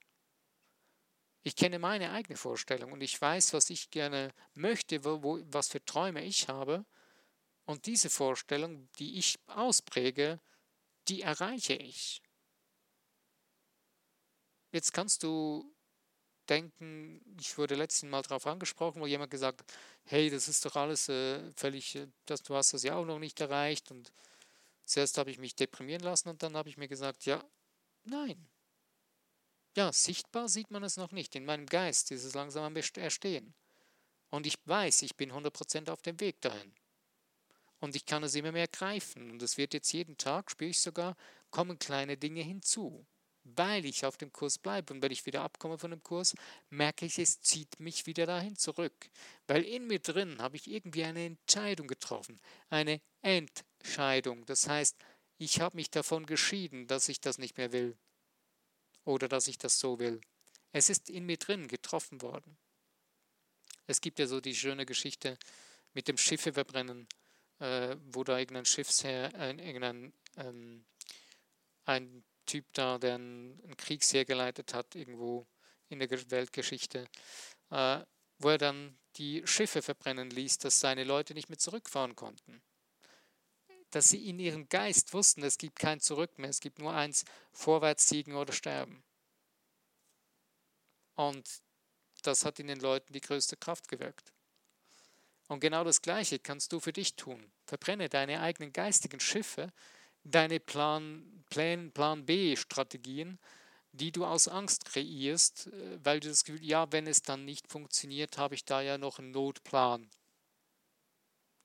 Ich 1.47 1.55
kenne 1.55 1.77
meine 1.77 2.11
eigene 2.11 2.37
Vorstellung 2.37 2.91
und 2.91 3.01
ich 3.01 3.21
weiß, 3.21 3.53
was 3.53 3.69
ich 3.69 3.91
gerne 3.91 4.33
möchte, 4.55 5.05
wo, 5.05 5.21
wo, 5.21 5.39
was 5.51 5.67
für 5.67 5.85
Träume 5.85 6.23
ich 6.23 6.47
habe. 6.47 6.83
Und 7.65 7.85
diese 7.85 8.09
Vorstellung, 8.09 8.89
die 8.97 9.19
ich 9.19 9.37
auspräge, 9.45 10.39
die 11.07 11.21
erreiche 11.21 11.75
ich. 11.75 12.23
Jetzt 14.71 14.91
kannst 14.91 15.21
du 15.21 15.71
denken, 16.49 17.21
ich 17.39 17.55
wurde 17.59 17.75
letzten 17.75 18.09
Mal 18.09 18.23
darauf 18.23 18.47
angesprochen, 18.47 18.99
wo 18.99 19.05
jemand 19.05 19.29
gesagt 19.29 19.61
hat, 19.61 19.73
hey, 20.05 20.31
das 20.31 20.47
ist 20.47 20.65
doch 20.65 20.75
alles 20.75 21.09
äh, 21.09 21.51
völlig, 21.53 21.93
äh, 21.93 22.07
das, 22.25 22.41
du 22.41 22.55
hast 22.55 22.73
das 22.73 22.81
ja 22.81 22.95
auch 22.95 23.05
noch 23.05 23.19
nicht 23.19 23.39
erreicht. 23.39 23.91
Und 23.91 24.11
zuerst 24.83 25.19
habe 25.19 25.29
ich 25.29 25.37
mich 25.37 25.55
deprimieren 25.55 26.01
lassen 26.01 26.29
und 26.29 26.41
dann 26.41 26.57
habe 26.57 26.69
ich 26.69 26.77
mir 26.77 26.87
gesagt, 26.87 27.25
ja, 27.25 27.43
nein, 28.03 28.47
ja, 29.75 29.91
sichtbar 29.91 30.47
sieht 30.47 30.71
man 30.71 30.83
es 30.83 30.97
noch 30.97 31.11
nicht. 31.11 31.35
In 31.35 31.45
meinem 31.45 31.65
Geist 31.65 32.11
ist 32.11 32.23
es 32.23 32.33
langsam 32.33 32.63
am 32.63 32.75
Erstehen. 32.75 33.53
Und 34.29 34.47
ich 34.47 34.57
weiß, 34.65 35.01
ich 35.03 35.15
bin 35.15 35.31
100% 35.31 35.89
auf 35.89 36.01
dem 36.01 36.19
Weg 36.19 36.41
dahin. 36.41 36.73
Und 37.79 37.95
ich 37.95 38.05
kann 38.05 38.23
es 38.23 38.35
immer 38.35 38.51
mehr 38.51 38.67
greifen. 38.67 39.29
Und 39.31 39.41
es 39.43 39.57
wird 39.57 39.73
jetzt 39.73 39.91
jeden 39.91 40.17
Tag, 40.17 40.49
spüre 40.49 40.69
ich 40.69 40.79
sogar, 40.79 41.15
kommen 41.51 41.77
kleine 41.77 42.17
Dinge 42.17 42.41
hinzu. 42.41 43.05
Weil 43.43 43.85
ich 43.85 44.05
auf 44.05 44.17
dem 44.17 44.33
Kurs 44.33 44.57
bleibe. 44.57 44.93
Und 44.93 45.03
wenn 45.03 45.11
ich 45.11 45.25
wieder 45.25 45.43
abkomme 45.43 45.77
von 45.77 45.91
dem 45.91 46.01
Kurs, 46.01 46.35
merke 46.69 47.05
ich, 47.05 47.19
es 47.19 47.41
zieht 47.41 47.79
mich 47.79 48.07
wieder 48.07 48.25
dahin 48.25 48.55
zurück. 48.55 49.09
Weil 49.45 49.63
in 49.63 49.87
mir 49.87 49.99
drin 49.99 50.41
habe 50.41 50.55
ich 50.55 50.69
irgendwie 50.69 51.03
eine 51.03 51.25
Entscheidung 51.25 51.87
getroffen. 51.87 52.39
Eine 52.69 53.01
Entscheidung. 53.21 54.45
Das 54.45 54.67
heißt, 54.67 54.97
ich 55.37 55.59
habe 55.59 55.75
mich 55.75 55.91
davon 55.91 56.25
geschieden, 56.25 56.87
dass 56.87 57.09
ich 57.09 57.21
das 57.21 57.37
nicht 57.37 57.57
mehr 57.57 57.71
will. 57.71 57.95
Oder 59.05 59.27
dass 59.27 59.47
ich 59.47 59.57
das 59.57 59.79
so 59.79 59.99
will. 59.99 60.19
Es 60.71 60.89
ist 60.89 61.09
in 61.09 61.25
mir 61.25 61.37
drin 61.37 61.67
getroffen 61.67 62.21
worden. 62.21 62.57
Es 63.87 64.01
gibt 64.01 64.19
ja 64.19 64.27
so 64.27 64.41
die 64.41 64.55
schöne 64.55 64.85
Geschichte 64.85 65.37
mit 65.93 66.07
dem 66.07 66.17
Schiffe 66.17 66.51
verbrennen, 66.51 67.07
äh, 67.59 67.95
wo 68.07 68.23
da 68.23 68.37
irgendein 68.37 68.65
Schiffsherr, 68.65 69.33
äh, 69.35 69.51
irgendein 69.51 70.13
ähm, 70.37 70.85
ein 71.85 72.23
Typ 72.45 72.65
da, 72.73 72.97
der 72.97 73.15
einen, 73.15 73.59
einen 73.63 73.77
Kriegsheer 73.77 74.25
geleitet 74.25 74.73
hat, 74.73 74.95
irgendwo 74.95 75.47
in 75.89 75.99
der 75.99 76.09
Weltgeschichte, 76.31 77.07
äh, 77.69 77.99
wo 78.39 78.49
er 78.49 78.57
dann 78.57 78.97
die 79.15 79.43
Schiffe 79.45 79.81
verbrennen 79.81 80.29
ließ, 80.29 80.57
dass 80.57 80.79
seine 80.79 81.03
Leute 81.03 81.33
nicht 81.33 81.49
mehr 81.49 81.57
zurückfahren 81.57 82.15
konnten. 82.15 82.61
Dass 83.95 84.09
sie 84.09 84.27
in 84.27 84.39
ihrem 84.39 84.67
Geist 84.67 85.13
wussten, 85.13 85.41
es 85.41 85.57
gibt 85.57 85.79
kein 85.79 86.01
Zurück 86.01 86.37
mehr, 86.37 86.49
es 86.49 86.59
gibt 86.59 86.79
nur 86.79 86.93
eins, 86.93 87.23
vorwärts 87.53 88.09
siegen 88.09 88.35
oder 88.35 88.51
sterben. 88.51 89.01
Und 91.13 91.49
das 92.21 92.43
hat 92.43 92.59
in 92.59 92.67
den 92.67 92.81
Leuten 92.81 93.13
die 93.13 93.21
größte 93.21 93.55
Kraft 93.55 93.87
gewirkt. 93.87 94.33
Und 95.47 95.61
genau 95.61 95.85
das 95.85 96.01
Gleiche 96.01 96.39
kannst 96.39 96.73
du 96.73 96.81
für 96.81 96.91
dich 96.91 97.15
tun. 97.15 97.53
Verbrenne 97.67 98.09
deine 98.09 98.41
eigenen 98.41 98.73
geistigen 98.73 99.21
Schiffe, 99.21 99.71
deine 100.25 100.59
Plan, 100.59 101.45
Plan, 101.49 101.93
Plan 101.93 102.25
B-Strategien, 102.25 103.39
die 103.93 104.11
du 104.11 104.25
aus 104.25 104.49
Angst 104.49 104.83
kreierst, 104.83 105.67
äh, 105.67 106.03
weil 106.03 106.19
du 106.19 106.27
das 106.27 106.43
Gefühl, 106.43 106.65
ja, 106.65 106.91
wenn 106.91 107.07
es 107.07 107.21
dann 107.21 107.45
nicht 107.45 107.71
funktioniert, 107.71 108.37
habe 108.37 108.55
ich 108.55 108.65
da 108.65 108.81
ja 108.81 108.97
noch 108.97 109.19
einen 109.19 109.31
Notplan. 109.31 110.11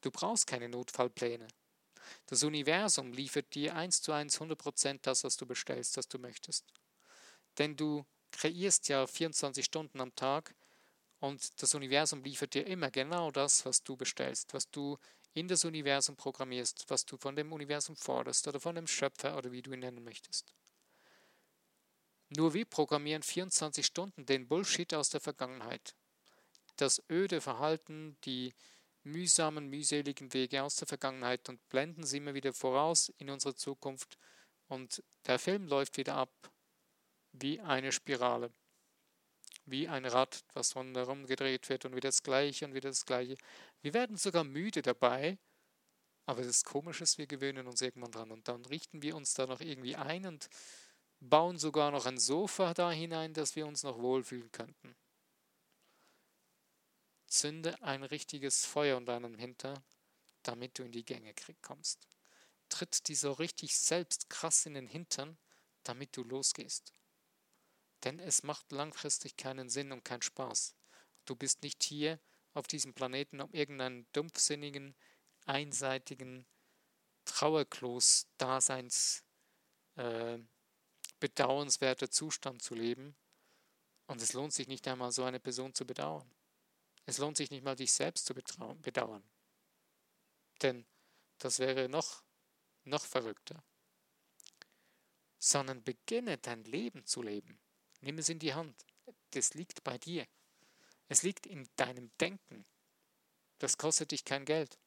Du 0.03 0.13
brauchst 0.13 0.47
keine 0.47 0.69
Notfallpläne. 0.69 1.49
Das 2.27 2.43
Universum 2.43 3.13
liefert 3.13 3.55
dir 3.55 3.75
eins 3.77 4.03
zu 4.03 4.13
eins 4.13 4.41
100% 4.41 5.01
das, 5.03 5.25
was 5.25 5.37
du 5.37 5.47
bestellst, 5.47 5.97
was 5.97 6.09
du 6.09 6.19
möchtest. 6.19 6.65
Denn 7.59 7.77
du 7.77 8.05
kreierst 8.31 8.89
ja 8.89 9.07
24 9.07 9.65
Stunden 9.65 10.01
am 10.01 10.15
Tag 10.15 10.55
und 11.19 11.63
das 11.63 11.75
Universum 11.75 12.23
liefert 12.23 12.55
dir 12.55 12.67
immer 12.67 12.91
genau 12.91 13.31
das, 13.31 13.65
was 13.67 13.83
du 13.83 13.97
bestellst, 13.97 14.55
was 14.55 14.71
du 14.71 14.99
in 15.35 15.49
das 15.49 15.65
Universum 15.65 16.17
programmierst, 16.17 16.87
was 16.89 17.05
du 17.05 17.17
von 17.17 17.37
dem 17.37 17.53
Universum 17.53 17.97
forderst 17.97 18.49
oder 18.49 18.61
von 18.61 18.75
dem 18.75 18.87
Schöpfer 18.87 19.37
oder 19.37 19.53
wie 19.53 19.63
du 19.63 19.73
ihn 19.73 19.81
nennen 19.81 20.03
möchtest. 20.03 20.55
Nur 22.31 22.55
wir 22.55 22.65
programmieren 22.65 23.23
24 23.23 23.85
Stunden 23.85 24.25
den 24.25 24.49
Bullshit 24.49 24.95
aus 24.95 25.11
der 25.11 25.21
Vergangenheit. 25.21 25.95
Das 26.77 27.03
öde 27.11 27.41
Verhalten, 27.41 28.17
die 28.25 28.55
mühsamen, 29.05 29.69
mühseligen 29.69 30.33
Wege 30.33 30.63
aus 30.63 30.77
der 30.77 30.89
Vergangenheit 30.89 31.49
und 31.49 31.67
blenden 31.69 32.05
sie 32.05 32.19
immer 32.19 32.35
wieder 32.35 32.53
voraus 32.53 33.13
in 33.19 33.31
unsere 33.31 33.55
Zukunft 33.55 34.19
und 34.69 35.03
der 35.27 35.39
Film 35.39 35.67
läuft 35.67 35.97
wieder 35.97 36.15
ab 36.15 36.31
wie 37.33 37.61
eine 37.61 37.93
Spirale 37.93 38.53
wie 39.71 39.89
ein 39.89 40.05
Rad, 40.05 40.45
was 40.53 40.75
rundherum 40.77 41.27
gedreht 41.27 41.69
wird 41.69 41.85
und 41.85 41.95
wieder 41.95 42.09
das 42.09 42.23
Gleiche 42.23 42.65
und 42.65 42.75
wieder 42.75 42.89
das 42.89 43.07
Gleiche. 43.07 43.37
Wir 43.83 43.95
werden 43.95 44.17
sogar 44.17 44.45
müde 44.45 44.83
dabei, 44.83 45.39
aber 46.27 46.43
das 46.43 46.65
Komische 46.65 47.05
ist, 47.05 47.19
wir 47.19 47.27
gewöhnen 47.27 47.67
uns 47.67 47.81
irgendwann 47.81 48.13
dran 48.13 48.31
und 48.31 48.49
dann 48.49 48.65
richten 48.67 49.03
wir 49.03 49.17
uns 49.17 49.35
da 49.35 49.47
noch 49.47 49.61
irgendwie 49.61 49.97
ein 49.97 50.27
und 50.27 50.49
bauen 51.21 51.59
sogar 51.59 51.91
noch 51.91 52.07
ein 52.07 52.19
Sofa 52.19 52.75
da 52.75 52.91
hinein, 52.91 53.33
dass 53.33 53.57
wir 53.57 53.67
uns 53.67 53.83
noch 53.83 53.99
wohlfühlen 53.99 54.51
könnten. 54.53 54.97
Zünde 57.31 57.81
ein 57.83 58.03
richtiges 58.03 58.67
Feuer 58.67 58.99
in 58.99 59.07
deinem 59.07 59.39
Hinter, 59.39 59.83
damit 60.43 60.79
du 60.79 60.83
in 60.83 60.91
die 60.91 61.05
Gänge 61.05 61.33
kommst. 61.63 62.09
Tritt 62.69 63.07
die 63.07 63.15
so 63.15 63.31
richtig 63.33 63.77
selbst 63.77 64.29
krass 64.29 64.67
in 64.67 64.75
den 64.75 64.89
Hintern, 64.89 65.39
damit 65.85 66.17
du 66.17 66.25
losgehst. 66.25 66.93
Denn 68.03 68.19
es 68.19 68.43
macht 68.43 68.73
langfristig 68.73 69.37
keinen 69.37 69.69
Sinn 69.69 69.93
und 69.93 70.05
keinen 70.05 70.23
Spaß. 70.23 70.75
Du 71.25 71.37
bist 71.37 71.63
nicht 71.63 71.85
hier 71.85 72.19
auf 72.53 72.67
diesem 72.67 72.95
Planeten, 72.95 73.41
um 73.41 73.53
irgendeinen 73.53 74.09
dumpfsinnigen, 74.13 74.97
einseitigen 75.47 76.47
Trauerklos-Daseins 77.27 79.23
äh, 79.95 80.39
bedauernswerter 81.21 82.11
Zustand 82.11 82.63
zu 82.63 82.75
leben. 82.75 83.15
Und 84.07 84.21
es 84.21 84.33
lohnt 84.33 84.53
sich 84.53 84.67
nicht 84.67 84.89
einmal, 84.89 85.13
so 85.13 85.23
eine 85.23 85.39
Person 85.39 85.75
zu 85.75 85.87
bedauern. 85.87 86.29
Es 87.11 87.19
lohnt 87.19 87.37
sich 87.37 87.51
nicht 87.51 87.65
mal, 87.65 87.75
dich 87.75 87.93
selbst 87.93 88.25
zu 88.25 88.35
bedauern. 88.35 89.25
Denn 90.63 90.87
das 91.39 91.59
wäre 91.59 91.89
noch, 91.89 92.23
noch 92.85 93.05
verrückter. 93.05 93.65
Sondern 95.41 95.83
beginne 95.83 96.39
dein 96.39 96.63
Leben 96.63 97.05
zu 97.07 97.23
leben. 97.23 97.59
Nimm 98.01 98.19
es 98.19 98.29
in 98.29 98.39
die 98.39 98.55
Hand. 98.55 98.87
Das 99.33 99.55
liegt 99.55 99.83
bei 99.83 99.99
dir. 99.99 100.25
Es 101.09 101.25
liegt 101.25 101.47
in 101.47 101.69
deinem 101.75 102.13
Denken. 102.21 102.65
Das 103.59 103.77
kostet 103.77 104.13
dich 104.13 104.25
kein 104.25 104.45
Geld. 104.45 104.79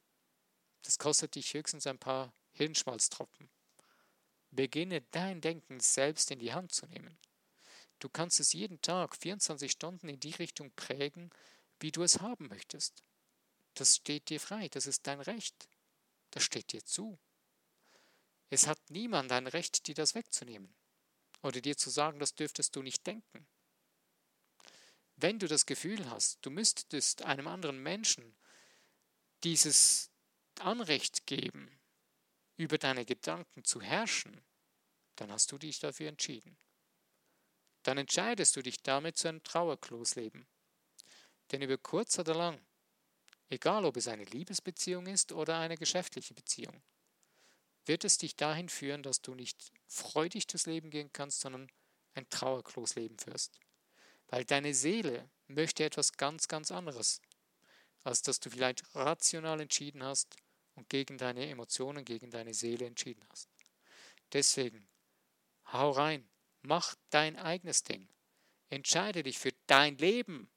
Das 0.80 0.98
kostet 0.98 1.34
dich 1.34 1.52
höchstens 1.52 1.86
ein 1.86 1.98
paar 1.98 2.32
Hirnschmalztropfen. 2.52 3.50
Beginne 4.50 5.02
dein 5.10 5.42
Denken 5.42 5.78
selbst 5.78 6.30
in 6.30 6.38
die 6.38 6.54
Hand 6.54 6.72
zu 6.72 6.86
nehmen. 6.86 7.18
Du 7.98 8.08
kannst 8.08 8.40
es 8.40 8.54
jeden 8.54 8.80
Tag 8.80 9.14
24 9.14 9.70
Stunden 9.70 10.08
in 10.08 10.20
die 10.20 10.32
Richtung 10.32 10.70
prägen, 10.74 11.30
wie 11.84 11.92
du 11.92 12.02
es 12.02 12.20
haben 12.20 12.48
möchtest. 12.48 13.04
Das 13.74 13.96
steht 13.96 14.30
dir 14.30 14.40
frei, 14.40 14.70
das 14.70 14.86
ist 14.86 15.06
dein 15.06 15.20
Recht. 15.20 15.68
Das 16.30 16.42
steht 16.42 16.72
dir 16.72 16.82
zu. 16.82 17.18
Es 18.48 18.66
hat 18.66 18.80
niemand 18.88 19.30
ein 19.32 19.46
Recht, 19.46 19.86
dir 19.86 19.94
das 19.94 20.14
wegzunehmen 20.14 20.74
oder 21.42 21.60
dir 21.60 21.76
zu 21.76 21.90
sagen, 21.90 22.18
das 22.18 22.34
dürftest 22.34 22.74
du 22.74 22.80
nicht 22.80 23.06
denken. 23.06 23.46
Wenn 25.16 25.38
du 25.38 25.46
das 25.46 25.66
Gefühl 25.66 26.08
hast, 26.08 26.38
du 26.40 26.50
müsstest 26.50 27.20
einem 27.20 27.48
anderen 27.48 27.82
Menschen 27.82 28.34
dieses 29.42 30.10
Anrecht 30.60 31.26
geben, 31.26 31.78
über 32.56 32.78
deine 32.78 33.04
Gedanken 33.04 33.62
zu 33.62 33.82
herrschen, 33.82 34.42
dann 35.16 35.30
hast 35.30 35.52
du 35.52 35.58
dich 35.58 35.80
dafür 35.80 36.08
entschieden. 36.08 36.56
Dann 37.82 37.98
entscheidest 37.98 38.56
du 38.56 38.62
dich 38.62 38.82
damit 38.82 39.18
zu 39.18 39.28
einem 39.28 39.42
Trauerklosleben. 39.42 40.46
Denn 41.54 41.62
über 41.62 41.78
kurz 41.78 42.18
oder 42.18 42.34
lang, 42.34 42.60
egal 43.48 43.84
ob 43.84 43.96
es 43.96 44.08
eine 44.08 44.24
Liebesbeziehung 44.24 45.06
ist 45.06 45.30
oder 45.30 45.56
eine 45.60 45.76
geschäftliche 45.76 46.34
Beziehung, 46.34 46.82
wird 47.86 48.02
es 48.02 48.18
dich 48.18 48.34
dahin 48.34 48.68
führen, 48.68 49.04
dass 49.04 49.22
du 49.22 49.36
nicht 49.36 49.70
freudig 49.86 50.48
durchs 50.48 50.66
Leben 50.66 50.90
gehen 50.90 51.12
kannst, 51.12 51.42
sondern 51.42 51.70
ein 52.14 52.28
trauerklos 52.28 52.96
Leben 52.96 53.16
führst. 53.20 53.60
Weil 54.26 54.44
deine 54.44 54.74
Seele 54.74 55.30
möchte 55.46 55.84
etwas 55.84 56.14
ganz, 56.14 56.48
ganz 56.48 56.72
anderes, 56.72 57.22
als 58.02 58.22
dass 58.22 58.40
du 58.40 58.50
vielleicht 58.50 58.92
rational 58.96 59.60
entschieden 59.60 60.02
hast 60.02 60.34
und 60.74 60.88
gegen 60.88 61.18
deine 61.18 61.48
Emotionen, 61.48 62.04
gegen 62.04 62.32
deine 62.32 62.52
Seele 62.52 62.84
entschieden 62.84 63.24
hast. 63.28 63.48
Deswegen, 64.32 64.88
hau 65.72 65.92
rein, 65.92 66.28
mach 66.62 66.96
dein 67.10 67.38
eigenes 67.38 67.84
Ding. 67.84 68.08
Entscheide 68.70 69.22
dich 69.22 69.38
für 69.38 69.52
dein 69.68 69.96
Leben. 69.98 70.50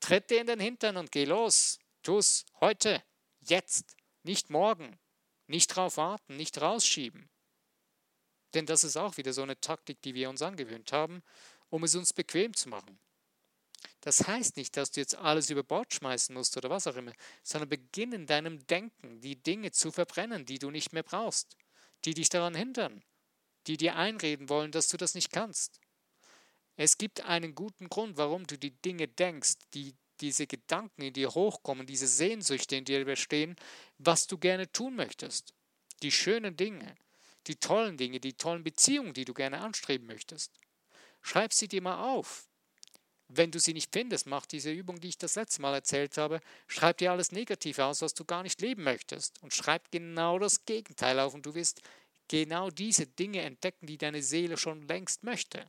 Tritt 0.00 0.30
dir 0.30 0.40
in 0.40 0.46
den 0.46 0.60
Hintern 0.60 0.96
und 0.96 1.12
geh 1.12 1.24
los. 1.24 1.78
Tu's 2.02 2.44
heute, 2.60 3.02
jetzt, 3.40 3.96
nicht 4.22 4.50
morgen, 4.50 4.98
nicht 5.46 5.68
drauf 5.68 5.96
warten, 5.96 6.36
nicht 6.36 6.60
rausschieben. 6.60 7.28
Denn 8.54 8.66
das 8.66 8.84
ist 8.84 8.96
auch 8.96 9.16
wieder 9.16 9.32
so 9.32 9.42
eine 9.42 9.60
Taktik, 9.60 10.00
die 10.02 10.14
wir 10.14 10.30
uns 10.30 10.42
angewöhnt 10.42 10.92
haben, 10.92 11.22
um 11.70 11.84
es 11.84 11.94
uns 11.94 12.12
bequem 12.12 12.54
zu 12.54 12.68
machen. 12.68 12.98
Das 14.00 14.26
heißt 14.26 14.56
nicht, 14.56 14.76
dass 14.76 14.90
du 14.90 15.00
jetzt 15.00 15.16
alles 15.16 15.50
über 15.50 15.62
Bord 15.62 15.92
schmeißen 15.92 16.34
musst 16.34 16.56
oder 16.56 16.70
was 16.70 16.86
auch 16.86 16.96
immer, 16.96 17.12
sondern 17.42 17.68
beginn 17.68 18.12
in 18.12 18.26
deinem 18.26 18.66
Denken 18.66 19.20
die 19.20 19.36
Dinge 19.36 19.72
zu 19.72 19.90
verbrennen, 19.90 20.46
die 20.46 20.58
du 20.58 20.70
nicht 20.70 20.92
mehr 20.92 21.02
brauchst, 21.02 21.56
die 22.04 22.14
dich 22.14 22.28
daran 22.28 22.54
hindern, 22.54 23.02
die 23.66 23.76
dir 23.76 23.96
einreden 23.96 24.48
wollen, 24.48 24.72
dass 24.72 24.88
du 24.88 24.96
das 24.96 25.14
nicht 25.14 25.32
kannst. 25.32 25.80
Es 26.80 26.96
gibt 26.96 27.22
einen 27.22 27.56
guten 27.56 27.88
Grund, 27.88 28.18
warum 28.18 28.46
du 28.46 28.56
die 28.56 28.70
Dinge 28.70 29.08
denkst, 29.08 29.54
die 29.74 29.96
diese 30.20 30.46
Gedanken 30.46 31.02
in 31.02 31.12
dir 31.12 31.34
hochkommen, 31.34 31.88
diese 31.88 32.06
Sehnsüchte 32.06 32.76
in 32.76 32.84
dir 32.84 33.04
bestehen, 33.04 33.56
was 33.98 34.28
du 34.28 34.38
gerne 34.38 34.70
tun 34.70 34.94
möchtest. 34.94 35.52
Die 36.02 36.12
schönen 36.12 36.56
Dinge, 36.56 36.94
die 37.48 37.56
tollen 37.56 37.96
Dinge, 37.96 38.20
die 38.20 38.34
tollen 38.34 38.62
Beziehungen, 38.62 39.12
die 39.12 39.24
du 39.24 39.34
gerne 39.34 39.60
anstreben 39.60 40.06
möchtest. 40.06 40.52
Schreib 41.20 41.52
sie 41.52 41.66
dir 41.66 41.82
mal 41.82 42.14
auf. 42.14 42.48
Wenn 43.26 43.50
du 43.50 43.58
sie 43.58 43.74
nicht 43.74 43.92
findest, 43.92 44.28
mach 44.28 44.46
diese 44.46 44.70
Übung, 44.70 45.00
die 45.00 45.08
ich 45.08 45.18
das 45.18 45.34
letzte 45.34 45.60
Mal 45.60 45.74
erzählt 45.74 46.16
habe. 46.16 46.40
Schreib 46.68 46.98
dir 46.98 47.10
alles 47.10 47.32
Negative 47.32 47.86
aus, 47.86 48.02
was 48.02 48.14
du 48.14 48.24
gar 48.24 48.44
nicht 48.44 48.60
leben 48.60 48.84
möchtest. 48.84 49.42
Und 49.42 49.52
schreib 49.52 49.90
genau 49.90 50.38
das 50.38 50.64
Gegenteil 50.64 51.18
auf 51.18 51.34
und 51.34 51.44
du 51.44 51.56
wirst 51.56 51.82
genau 52.28 52.70
diese 52.70 53.08
Dinge 53.08 53.42
entdecken, 53.42 53.88
die 53.88 53.98
deine 53.98 54.22
Seele 54.22 54.56
schon 54.56 54.82
längst 54.82 55.24
möchte. 55.24 55.68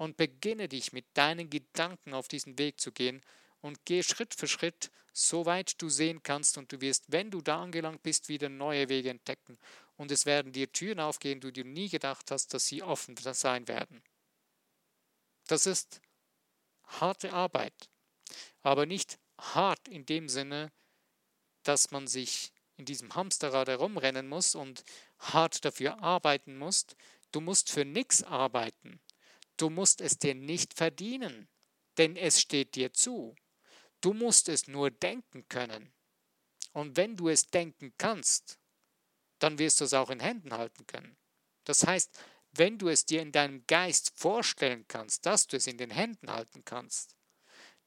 Und 0.00 0.16
beginne 0.16 0.66
dich 0.66 0.94
mit 0.94 1.04
deinen 1.12 1.50
Gedanken 1.50 2.14
auf 2.14 2.26
diesen 2.26 2.58
Weg 2.58 2.80
zu 2.80 2.90
gehen 2.90 3.20
und 3.60 3.84
gehe 3.84 4.02
Schritt 4.02 4.34
für 4.34 4.48
Schritt, 4.48 4.90
so 5.12 5.44
weit 5.44 5.82
du 5.82 5.90
sehen 5.90 6.22
kannst 6.22 6.56
und 6.56 6.72
du 6.72 6.80
wirst, 6.80 7.12
wenn 7.12 7.30
du 7.30 7.42
da 7.42 7.60
angelangt 7.60 8.02
bist, 8.02 8.30
wieder 8.30 8.48
neue 8.48 8.88
Wege 8.88 9.10
entdecken. 9.10 9.58
Und 9.98 10.10
es 10.10 10.24
werden 10.24 10.52
dir 10.52 10.72
Türen 10.72 11.00
aufgehen, 11.00 11.42
die 11.42 11.52
du 11.52 11.64
nie 11.64 11.90
gedacht 11.90 12.30
hast, 12.30 12.54
dass 12.54 12.66
sie 12.66 12.82
offen 12.82 13.14
sein 13.18 13.68
werden. 13.68 14.02
Das 15.48 15.66
ist 15.66 16.00
harte 16.84 17.34
Arbeit, 17.34 17.90
aber 18.62 18.86
nicht 18.86 19.18
hart 19.36 19.86
in 19.86 20.06
dem 20.06 20.30
Sinne, 20.30 20.72
dass 21.62 21.90
man 21.90 22.06
sich 22.06 22.54
in 22.76 22.86
diesem 22.86 23.14
Hamsterrad 23.14 23.68
herumrennen 23.68 24.30
muss 24.30 24.54
und 24.54 24.82
hart 25.18 25.62
dafür 25.62 26.02
arbeiten 26.02 26.56
muss. 26.56 26.86
Du 27.32 27.42
musst 27.42 27.70
für 27.70 27.84
nichts 27.84 28.22
arbeiten. 28.22 28.98
Du 29.60 29.68
musst 29.68 30.00
es 30.00 30.18
dir 30.18 30.34
nicht 30.34 30.72
verdienen, 30.72 31.46
denn 31.98 32.16
es 32.16 32.40
steht 32.40 32.76
dir 32.76 32.94
zu. 32.94 33.36
Du 34.00 34.14
musst 34.14 34.48
es 34.48 34.68
nur 34.68 34.90
denken 34.90 35.46
können. 35.50 35.92
Und 36.72 36.96
wenn 36.96 37.14
du 37.14 37.28
es 37.28 37.46
denken 37.46 37.92
kannst, 37.98 38.58
dann 39.38 39.58
wirst 39.58 39.80
du 39.80 39.84
es 39.84 39.92
auch 39.92 40.08
in 40.08 40.20
Händen 40.20 40.54
halten 40.54 40.86
können. 40.86 41.14
Das 41.64 41.86
heißt, 41.86 42.18
wenn 42.52 42.78
du 42.78 42.88
es 42.88 43.04
dir 43.04 43.20
in 43.20 43.32
deinem 43.32 43.66
Geist 43.66 44.12
vorstellen 44.16 44.86
kannst, 44.88 45.26
dass 45.26 45.46
du 45.46 45.58
es 45.58 45.66
in 45.66 45.76
den 45.76 45.90
Händen 45.90 46.30
halten 46.30 46.64
kannst, 46.64 47.14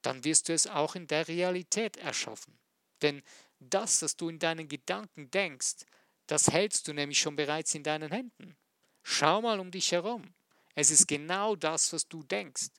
dann 0.03 0.23
wirst 0.23 0.49
du 0.49 0.53
es 0.53 0.67
auch 0.67 0.93
in 0.93 1.07
der 1.07 1.27
Realität 1.27 1.97
erschaffen. 1.97 2.59
Denn 3.01 3.23
das, 3.59 4.03
was 4.03 4.15
du 4.15 4.29
in 4.29 4.38
deinen 4.38 4.67
Gedanken 4.67 5.31
denkst, 5.31 5.86
das 6.27 6.49
hältst 6.49 6.88
du 6.88 6.93
nämlich 6.93 7.17
schon 7.17 7.36
bereits 7.36 7.73
in 7.73 7.81
deinen 7.81 8.12
Händen. 8.12 8.57
Schau 9.01 9.41
mal 9.41 9.59
um 9.59 9.71
dich 9.71 9.91
herum. 9.91 10.36
Es 10.75 10.89
ist 10.89 11.07
genau 11.07 11.55
das, 11.55 11.93
was 11.93 12.07
du 12.07 12.23
denkst. 12.23 12.69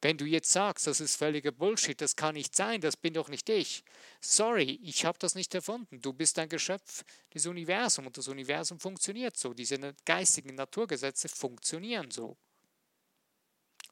Wenn 0.00 0.18
du 0.18 0.24
jetzt 0.24 0.50
sagst, 0.50 0.86
das 0.88 1.00
ist 1.00 1.16
völliger 1.16 1.52
Bullshit, 1.52 2.00
das 2.00 2.16
kann 2.16 2.34
nicht 2.34 2.56
sein, 2.56 2.80
das 2.80 2.96
bin 2.96 3.14
doch 3.14 3.28
nicht 3.28 3.48
ich. 3.48 3.84
Sorry, 4.20 4.80
ich 4.82 5.04
habe 5.04 5.18
das 5.20 5.36
nicht 5.36 5.54
erfunden. 5.54 6.00
Du 6.00 6.12
bist 6.12 6.38
ein 6.38 6.48
Geschöpf 6.48 7.04
des 7.32 7.46
Universums 7.46 8.06
und 8.06 8.18
das 8.18 8.28
Universum 8.28 8.80
funktioniert 8.80 9.36
so. 9.36 9.54
Diese 9.54 9.78
geistigen 10.04 10.56
Naturgesetze 10.56 11.28
funktionieren 11.28 12.10
so. 12.10 12.36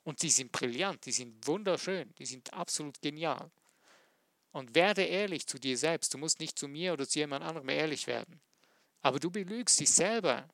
Und 0.02 0.22
die 0.22 0.30
sind 0.30 0.50
brillant, 0.50 1.06
die 1.06 1.12
sind 1.12 1.46
wunderschön, 1.46 2.12
die 2.18 2.26
sind 2.26 2.52
absolut 2.52 3.00
genial. 3.00 3.52
Und 4.50 4.74
werde 4.74 5.04
ehrlich 5.04 5.46
zu 5.46 5.58
dir 5.58 5.78
selbst. 5.78 6.12
Du 6.12 6.18
musst 6.18 6.40
nicht 6.40 6.58
zu 6.58 6.66
mir 6.66 6.92
oder 6.92 7.08
zu 7.08 7.20
jemand 7.20 7.44
anderem 7.44 7.68
ehrlich 7.68 8.08
werden. 8.08 8.40
Aber 9.00 9.20
du 9.20 9.30
belügst 9.30 9.78
dich 9.78 9.90
selber. 9.90 10.48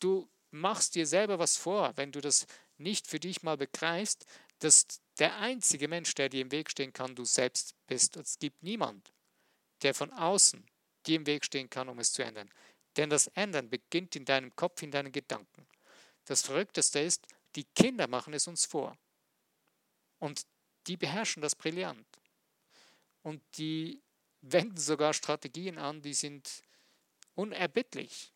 Du 0.00 0.28
machst 0.54 0.94
dir 0.94 1.06
selber 1.06 1.38
was 1.38 1.56
vor, 1.56 1.92
wenn 1.96 2.12
du 2.12 2.20
das 2.20 2.46
nicht 2.78 3.06
für 3.06 3.20
dich 3.20 3.42
mal 3.42 3.56
begreifst, 3.56 4.26
dass 4.60 4.86
der 5.18 5.36
einzige 5.38 5.88
Mensch, 5.88 6.14
der 6.14 6.28
dir 6.28 6.40
im 6.40 6.50
Weg 6.50 6.70
stehen 6.70 6.92
kann, 6.92 7.14
du 7.14 7.24
selbst 7.24 7.74
bist. 7.86 8.16
Es 8.16 8.38
gibt 8.38 8.62
niemand, 8.62 9.12
der 9.82 9.94
von 9.94 10.12
außen 10.12 10.64
dir 11.06 11.16
im 11.16 11.26
Weg 11.26 11.44
stehen 11.44 11.68
kann, 11.68 11.88
um 11.88 11.98
es 11.98 12.12
zu 12.12 12.22
ändern. 12.22 12.50
Denn 12.96 13.10
das 13.10 13.26
Ändern 13.28 13.68
beginnt 13.68 14.16
in 14.16 14.24
deinem 14.24 14.54
Kopf, 14.56 14.82
in 14.82 14.90
deinen 14.90 15.12
Gedanken. 15.12 15.66
Das 16.24 16.42
Verrückteste 16.42 17.00
ist, 17.00 17.26
die 17.56 17.64
Kinder 17.64 18.08
machen 18.08 18.32
es 18.34 18.46
uns 18.46 18.64
vor. 18.64 18.96
Und 20.18 20.46
die 20.86 20.96
beherrschen 20.96 21.42
das 21.42 21.54
brillant. 21.54 22.06
Und 23.22 23.42
die 23.58 24.00
wenden 24.40 24.76
sogar 24.76 25.12
Strategien 25.12 25.78
an, 25.78 26.02
die 26.02 26.14
sind 26.14 26.62
unerbittlich. 27.34 28.33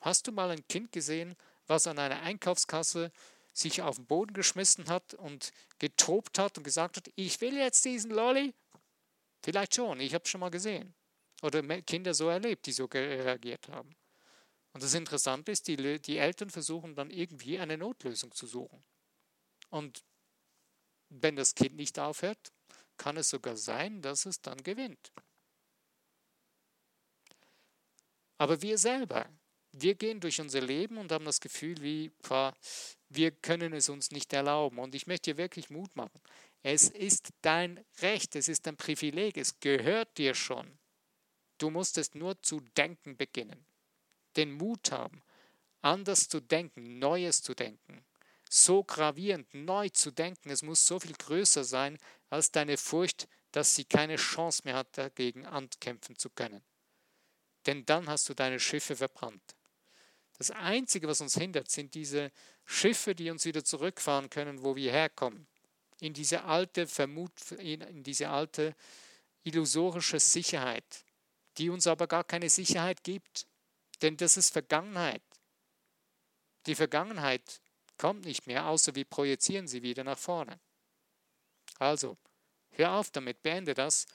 Hast 0.00 0.26
du 0.26 0.32
mal 0.32 0.50
ein 0.50 0.66
Kind 0.68 0.92
gesehen, 0.92 1.36
was 1.66 1.86
an 1.86 1.98
einer 1.98 2.20
Einkaufskasse 2.22 3.12
sich 3.52 3.82
auf 3.82 3.96
den 3.96 4.06
Boden 4.06 4.32
geschmissen 4.32 4.88
hat 4.88 5.14
und 5.14 5.52
getobt 5.78 6.38
hat 6.38 6.56
und 6.56 6.64
gesagt 6.64 6.96
hat, 6.96 7.10
ich 7.16 7.40
will 7.40 7.56
jetzt 7.56 7.84
diesen 7.84 8.10
Lolly? 8.10 8.54
Vielleicht 9.42 9.74
schon, 9.74 10.00
ich 10.00 10.14
habe 10.14 10.24
es 10.24 10.30
schon 10.30 10.40
mal 10.40 10.50
gesehen. 10.50 10.94
Oder 11.42 11.62
Kinder 11.82 12.14
so 12.14 12.28
erlebt, 12.28 12.66
die 12.66 12.72
so 12.72 12.84
reagiert 12.84 13.68
haben. 13.68 13.94
Und 14.72 14.82
das 14.82 14.94
Interessante 14.94 15.52
ist, 15.52 15.66
die, 15.66 16.00
die 16.00 16.18
Eltern 16.18 16.50
versuchen 16.50 16.94
dann 16.94 17.10
irgendwie 17.10 17.58
eine 17.58 17.76
Notlösung 17.76 18.32
zu 18.32 18.46
suchen. 18.46 18.84
Und 19.70 20.04
wenn 21.08 21.36
das 21.36 21.54
Kind 21.54 21.76
nicht 21.76 21.98
aufhört, 21.98 22.52
kann 22.96 23.16
es 23.16 23.30
sogar 23.30 23.56
sein, 23.56 24.02
dass 24.02 24.26
es 24.26 24.40
dann 24.40 24.62
gewinnt. 24.62 25.12
Aber 28.38 28.62
wir 28.62 28.78
selber, 28.78 29.28
wir 29.72 29.94
gehen 29.94 30.20
durch 30.20 30.40
unser 30.40 30.60
Leben 30.60 30.98
und 30.98 31.12
haben 31.12 31.24
das 31.24 31.40
Gefühl, 31.40 31.80
wie, 31.80 32.10
wir 33.08 33.30
können 33.30 33.72
es 33.72 33.88
uns 33.88 34.10
nicht 34.10 34.32
erlauben. 34.32 34.78
Und 34.78 34.94
ich 34.94 35.06
möchte 35.06 35.32
dir 35.32 35.36
wirklich 35.36 35.70
Mut 35.70 35.94
machen. 35.96 36.20
Es 36.62 36.88
ist 36.88 37.30
dein 37.42 37.84
Recht, 38.02 38.36
es 38.36 38.48
ist 38.48 38.66
dein 38.66 38.76
Privileg, 38.76 39.36
es 39.36 39.60
gehört 39.60 40.18
dir 40.18 40.34
schon. 40.34 40.78
Du 41.58 41.70
musst 41.70 41.98
es 41.98 42.14
nur 42.14 42.40
zu 42.42 42.60
denken 42.76 43.16
beginnen. 43.16 43.64
Den 44.36 44.52
Mut 44.52 44.92
haben, 44.92 45.22
anders 45.82 46.28
zu 46.28 46.40
denken, 46.40 46.98
Neues 46.98 47.42
zu 47.42 47.54
denken. 47.54 48.04
So 48.48 48.82
gravierend, 48.82 49.52
neu 49.54 49.88
zu 49.90 50.10
denken, 50.10 50.50
es 50.50 50.62
muss 50.62 50.84
so 50.84 50.98
viel 50.98 51.12
größer 51.12 51.64
sein 51.64 51.98
als 52.30 52.50
deine 52.50 52.76
Furcht, 52.76 53.28
dass 53.52 53.74
sie 53.74 53.84
keine 53.84 54.16
Chance 54.16 54.62
mehr 54.64 54.74
hat, 54.74 54.98
dagegen 54.98 55.46
ankämpfen 55.46 56.16
zu 56.16 56.30
können. 56.30 56.62
Denn 57.66 57.84
dann 57.86 58.08
hast 58.08 58.28
du 58.28 58.34
deine 58.34 58.58
Schiffe 58.58 58.96
verbrannt. 58.96 59.54
Das 60.40 60.52
Einzige, 60.52 61.06
was 61.06 61.20
uns 61.20 61.34
hindert, 61.34 61.70
sind 61.70 61.92
diese 61.92 62.32
Schiffe, 62.64 63.14
die 63.14 63.30
uns 63.30 63.44
wieder 63.44 63.62
zurückfahren 63.62 64.30
können, 64.30 64.62
wo 64.62 64.74
wir 64.74 64.90
herkommen. 64.90 65.46
In 66.00 66.14
diese 66.14 66.44
alte 66.44 66.86
Vermut, 66.86 67.52
in 67.58 68.02
diese 68.02 68.30
alte 68.30 68.74
illusorische 69.42 70.18
Sicherheit, 70.18 71.04
die 71.58 71.68
uns 71.68 71.86
aber 71.86 72.06
gar 72.06 72.24
keine 72.24 72.48
Sicherheit 72.48 73.04
gibt. 73.04 73.46
Denn 74.00 74.16
das 74.16 74.38
ist 74.38 74.50
Vergangenheit. 74.50 75.20
Die 76.64 76.74
Vergangenheit 76.74 77.60
kommt 77.98 78.24
nicht 78.24 78.46
mehr, 78.46 78.64
außer 78.64 78.94
wir 78.94 79.04
projizieren 79.04 79.68
sie 79.68 79.82
wieder 79.82 80.04
nach 80.04 80.18
vorne. 80.18 80.58
Also, 81.78 82.16
hör 82.70 82.92
auf 82.92 83.10
damit, 83.10 83.42
beende 83.42 83.74
das. 83.74 84.06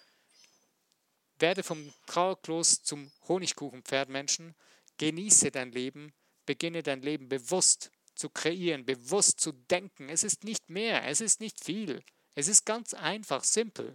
Werde 1.38 1.62
vom 1.62 1.94
Trauerklos 2.08 2.82
zum 2.82 3.12
Honigkuchenpferdmenschen 3.28 4.56
Genieße 4.98 5.52
dein 5.52 5.72
Leben, 5.72 6.14
beginne 6.46 6.84
dein 6.84 7.02
Leben 7.02 7.28
bewusst 7.28 7.92
zu 8.16 8.30
kreieren, 8.30 8.86
bewusst 8.86 9.40
zu 9.40 9.52
denken. 9.52 10.10
Es 10.10 10.24
ist 10.24 10.44
nicht 10.44 10.70
mehr, 10.70 11.06
es 11.08 11.22
ist 11.22 11.40
nicht 11.42 11.64
viel. 11.64 12.02
Es 12.34 12.48
ist 12.48 12.66
ganz 12.66 12.94
einfach, 12.94 13.44
simpel. 13.44 13.94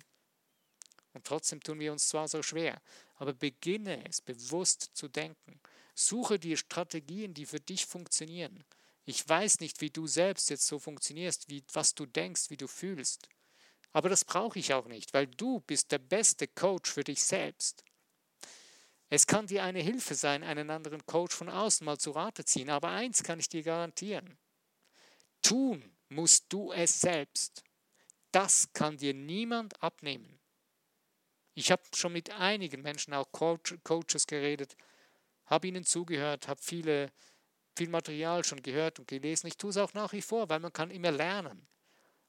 Und 1.13 1.27
trotzdem 1.27 1.61
tun 1.61 1.81
wir 1.81 1.93
uns 1.93 2.09
zwar 2.09 2.29
so 2.29 2.43
schwer, 2.43 2.81
aber 3.17 3.33
beginne 3.33 4.07
es 4.09 4.21
bewusst 4.21 4.91
zu 4.95 5.09
denken. 5.09 5.61
Suche 5.95 6.39
dir 6.39 6.57
Strategien, 6.57 7.35
die 7.35 7.47
für 7.47 7.61
dich 7.61 7.87
funktionieren. 7.87 8.65
Ich 9.05 9.29
weiß 9.29 9.61
nicht, 9.61 9.81
wie 9.81 9.91
du 9.91 10.07
selbst 10.07 10.51
jetzt 10.51 10.67
so 10.67 10.79
funktionierst, 10.79 11.49
wie, 11.49 11.65
was 11.73 11.95
du 11.95 12.07
denkst, 12.07 12.51
wie 12.51 12.57
du 12.57 12.69
fühlst. 12.69 13.29
Aber 13.93 14.09
das 14.09 14.25
brauche 14.25 14.59
ich 14.59 14.73
auch 14.73 14.87
nicht, 14.87 15.13
weil 15.15 15.27
du 15.27 15.61
bist 15.61 15.91
der 15.91 15.99
beste 15.99 16.47
Coach 16.47 16.91
für 16.91 17.03
dich 17.03 17.23
selbst. 17.23 17.85
Es 19.13 19.27
kann 19.27 19.49
dir 19.49 19.65
eine 19.65 19.81
Hilfe 19.81 20.15
sein, 20.15 20.45
einen 20.45 20.71
anderen 20.71 21.05
Coach 21.05 21.35
von 21.35 21.49
außen 21.49 21.85
mal 21.85 21.99
zu 21.99 22.13
Rate 22.13 22.45
ziehen, 22.45 22.71
aber 22.71 22.91
eins 22.91 23.25
kann 23.25 23.41
ich 23.41 23.49
dir 23.49 23.65
garantieren. 23.65 24.39
Tun 25.43 25.97
musst 26.09 26.47
du 26.49 26.71
es 26.71 27.01
selbst. 27.01 27.65
Das 28.31 28.73
kann 28.73 28.97
dir 28.97 29.13
niemand 29.13 29.83
abnehmen. 29.83 30.39
Ich 31.55 31.73
habe 31.73 31.83
schon 31.93 32.13
mit 32.13 32.31
einigen 32.31 32.83
Menschen, 32.83 33.13
auch 33.13 33.33
Coach, 33.33 33.75
Coaches 33.83 34.29
geredet, 34.29 34.77
habe 35.47 35.67
ihnen 35.67 35.85
zugehört, 35.85 36.47
habe 36.47 36.63
viel 36.63 37.11
Material 37.89 38.45
schon 38.45 38.63
gehört 38.63 39.01
und 39.01 39.09
gelesen. 39.09 39.49
Ich 39.49 39.57
tue 39.57 39.71
es 39.71 39.77
auch 39.77 39.93
nach 39.93 40.13
wie 40.13 40.23
vor, 40.23 40.49
weil 40.49 40.61
man 40.61 40.73
kann 40.73 40.93
immer 40.93 41.11
lernen. 41.11 41.67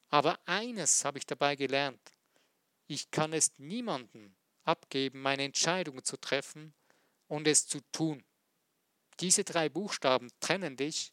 Aber 0.08 0.40
eines 0.46 1.04
habe 1.04 1.18
ich 1.18 1.26
dabei 1.26 1.54
gelernt. 1.54 2.00
Ich 2.88 3.10
kann 3.12 3.32
es 3.32 3.52
niemandem 3.58 4.34
abgeben, 4.64 5.20
meine 5.20 5.44
Entscheidungen 5.44 6.04
zu 6.04 6.16
treffen 6.16 6.74
und 7.28 7.46
es 7.46 7.66
zu 7.66 7.80
tun. 7.92 8.24
Diese 9.20 9.44
drei 9.44 9.68
Buchstaben 9.68 10.30
trennen 10.40 10.76
dich 10.76 11.12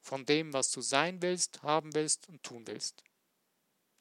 von 0.00 0.26
dem, 0.26 0.52
was 0.52 0.70
du 0.70 0.80
sein 0.80 1.22
willst, 1.22 1.62
haben 1.62 1.94
willst 1.94 2.28
und 2.28 2.42
tun 2.42 2.66
willst. 2.66 3.02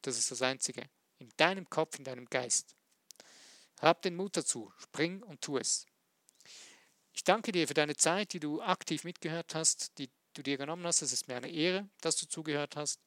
Das 0.02 0.18
ist 0.18 0.32
das 0.32 0.42
Einzige. 0.42 0.90
In 1.20 1.30
deinem 1.38 1.70
Kopf, 1.70 1.98
in 1.98 2.06
deinem 2.06 2.26
Geist. 2.26 2.76
Hab 3.82 4.02
den 4.02 4.16
Mut 4.16 4.36
dazu. 4.38 4.72
Spring 4.78 5.22
und 5.24 5.42
tu 5.42 5.58
es. 5.58 5.86
Ich 7.14 7.24
danke 7.24 7.52
dir 7.52 7.68
für 7.68 7.74
deine 7.74 7.96
Zeit, 7.96 8.34
die 8.34 8.40
du 8.40 8.62
aktiv 8.62 9.04
mitgehört 9.04 9.56
hast, 9.56 9.98
die 9.98 10.10
du 10.34 10.42
dir 10.42 10.58
genommen 10.58 10.86
hast. 10.86 11.02
Es 11.02 11.12
ist 11.12 11.28
mir 11.28 11.36
eine 11.36 11.50
Ehre, 11.50 11.90
dass 12.02 12.16
du 12.16 12.28
zugehört 12.28 12.76
hast. 12.76 13.02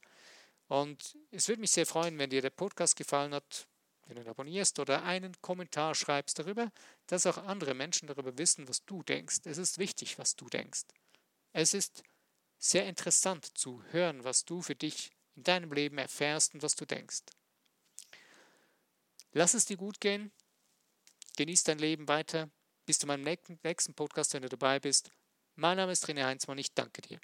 Und 0.69 1.17
es 1.31 1.49
würde 1.49 1.61
mich 1.61 1.71
sehr 1.71 1.87
freuen, 1.87 2.19
wenn 2.19 2.31
dir 2.31 2.43
der 2.43 2.51
Podcast 2.51 2.97
gefallen 2.97 3.35
hat, 3.35 3.69
wenn 4.07 4.17
du 4.17 4.29
abonnierst 4.29 4.79
oder 4.79 5.05
einen 5.05 5.41
Kommentar 5.41 5.95
schreibst 5.95 6.39
darüber, 6.39 6.71
dass 7.07 7.27
auch 7.27 7.39
andere 7.39 7.75
Menschen 7.75 8.09
darüber 8.09 8.37
wissen, 8.39 8.69
was 8.69 8.85
du 8.85 9.03
denkst. 9.03 9.41
Es 9.45 9.59
ist 9.59 9.79
wichtig, 9.79 10.19
was 10.19 10.37
du 10.37 10.49
denkst. 10.49 10.83
Es 11.53 11.75
ist 11.75 12.03
sehr 12.59 12.87
interessant 12.87 13.59
zu 13.59 13.83
hören, 13.91 14.25
was 14.25 14.45
du 14.45 14.63
für 14.63 14.75
dich 14.75 15.11
in 15.35 15.45
deinem 15.45 15.73
Leben 15.73 15.99
erfährst 15.99 16.55
und 16.55 16.63
was 16.63 16.77
du 16.77 16.85
denkst. 16.87 17.23
Lass 19.33 19.55
es 19.55 19.65
dir 19.65 19.77
gut 19.77 20.01
gehen. 20.01 20.31
Genieß 21.37 21.65
dein 21.65 21.79
Leben 21.79 22.09
weiter. 22.09 22.51
Bis 22.85 22.99
zu 22.99 23.07
meinem 23.07 23.23
nächsten 23.23 23.95
Podcast, 23.95 24.35
wenn 24.35 24.43
du 24.43 24.49
dabei 24.49 24.79
bist. 24.79 25.11
Mein 25.55 25.77
Name 25.77 25.93
ist 25.93 26.07
René 26.07 26.25
Heinzmann. 26.25 26.59
Ich 26.59 26.75
danke 26.75 27.01
dir. 27.03 27.21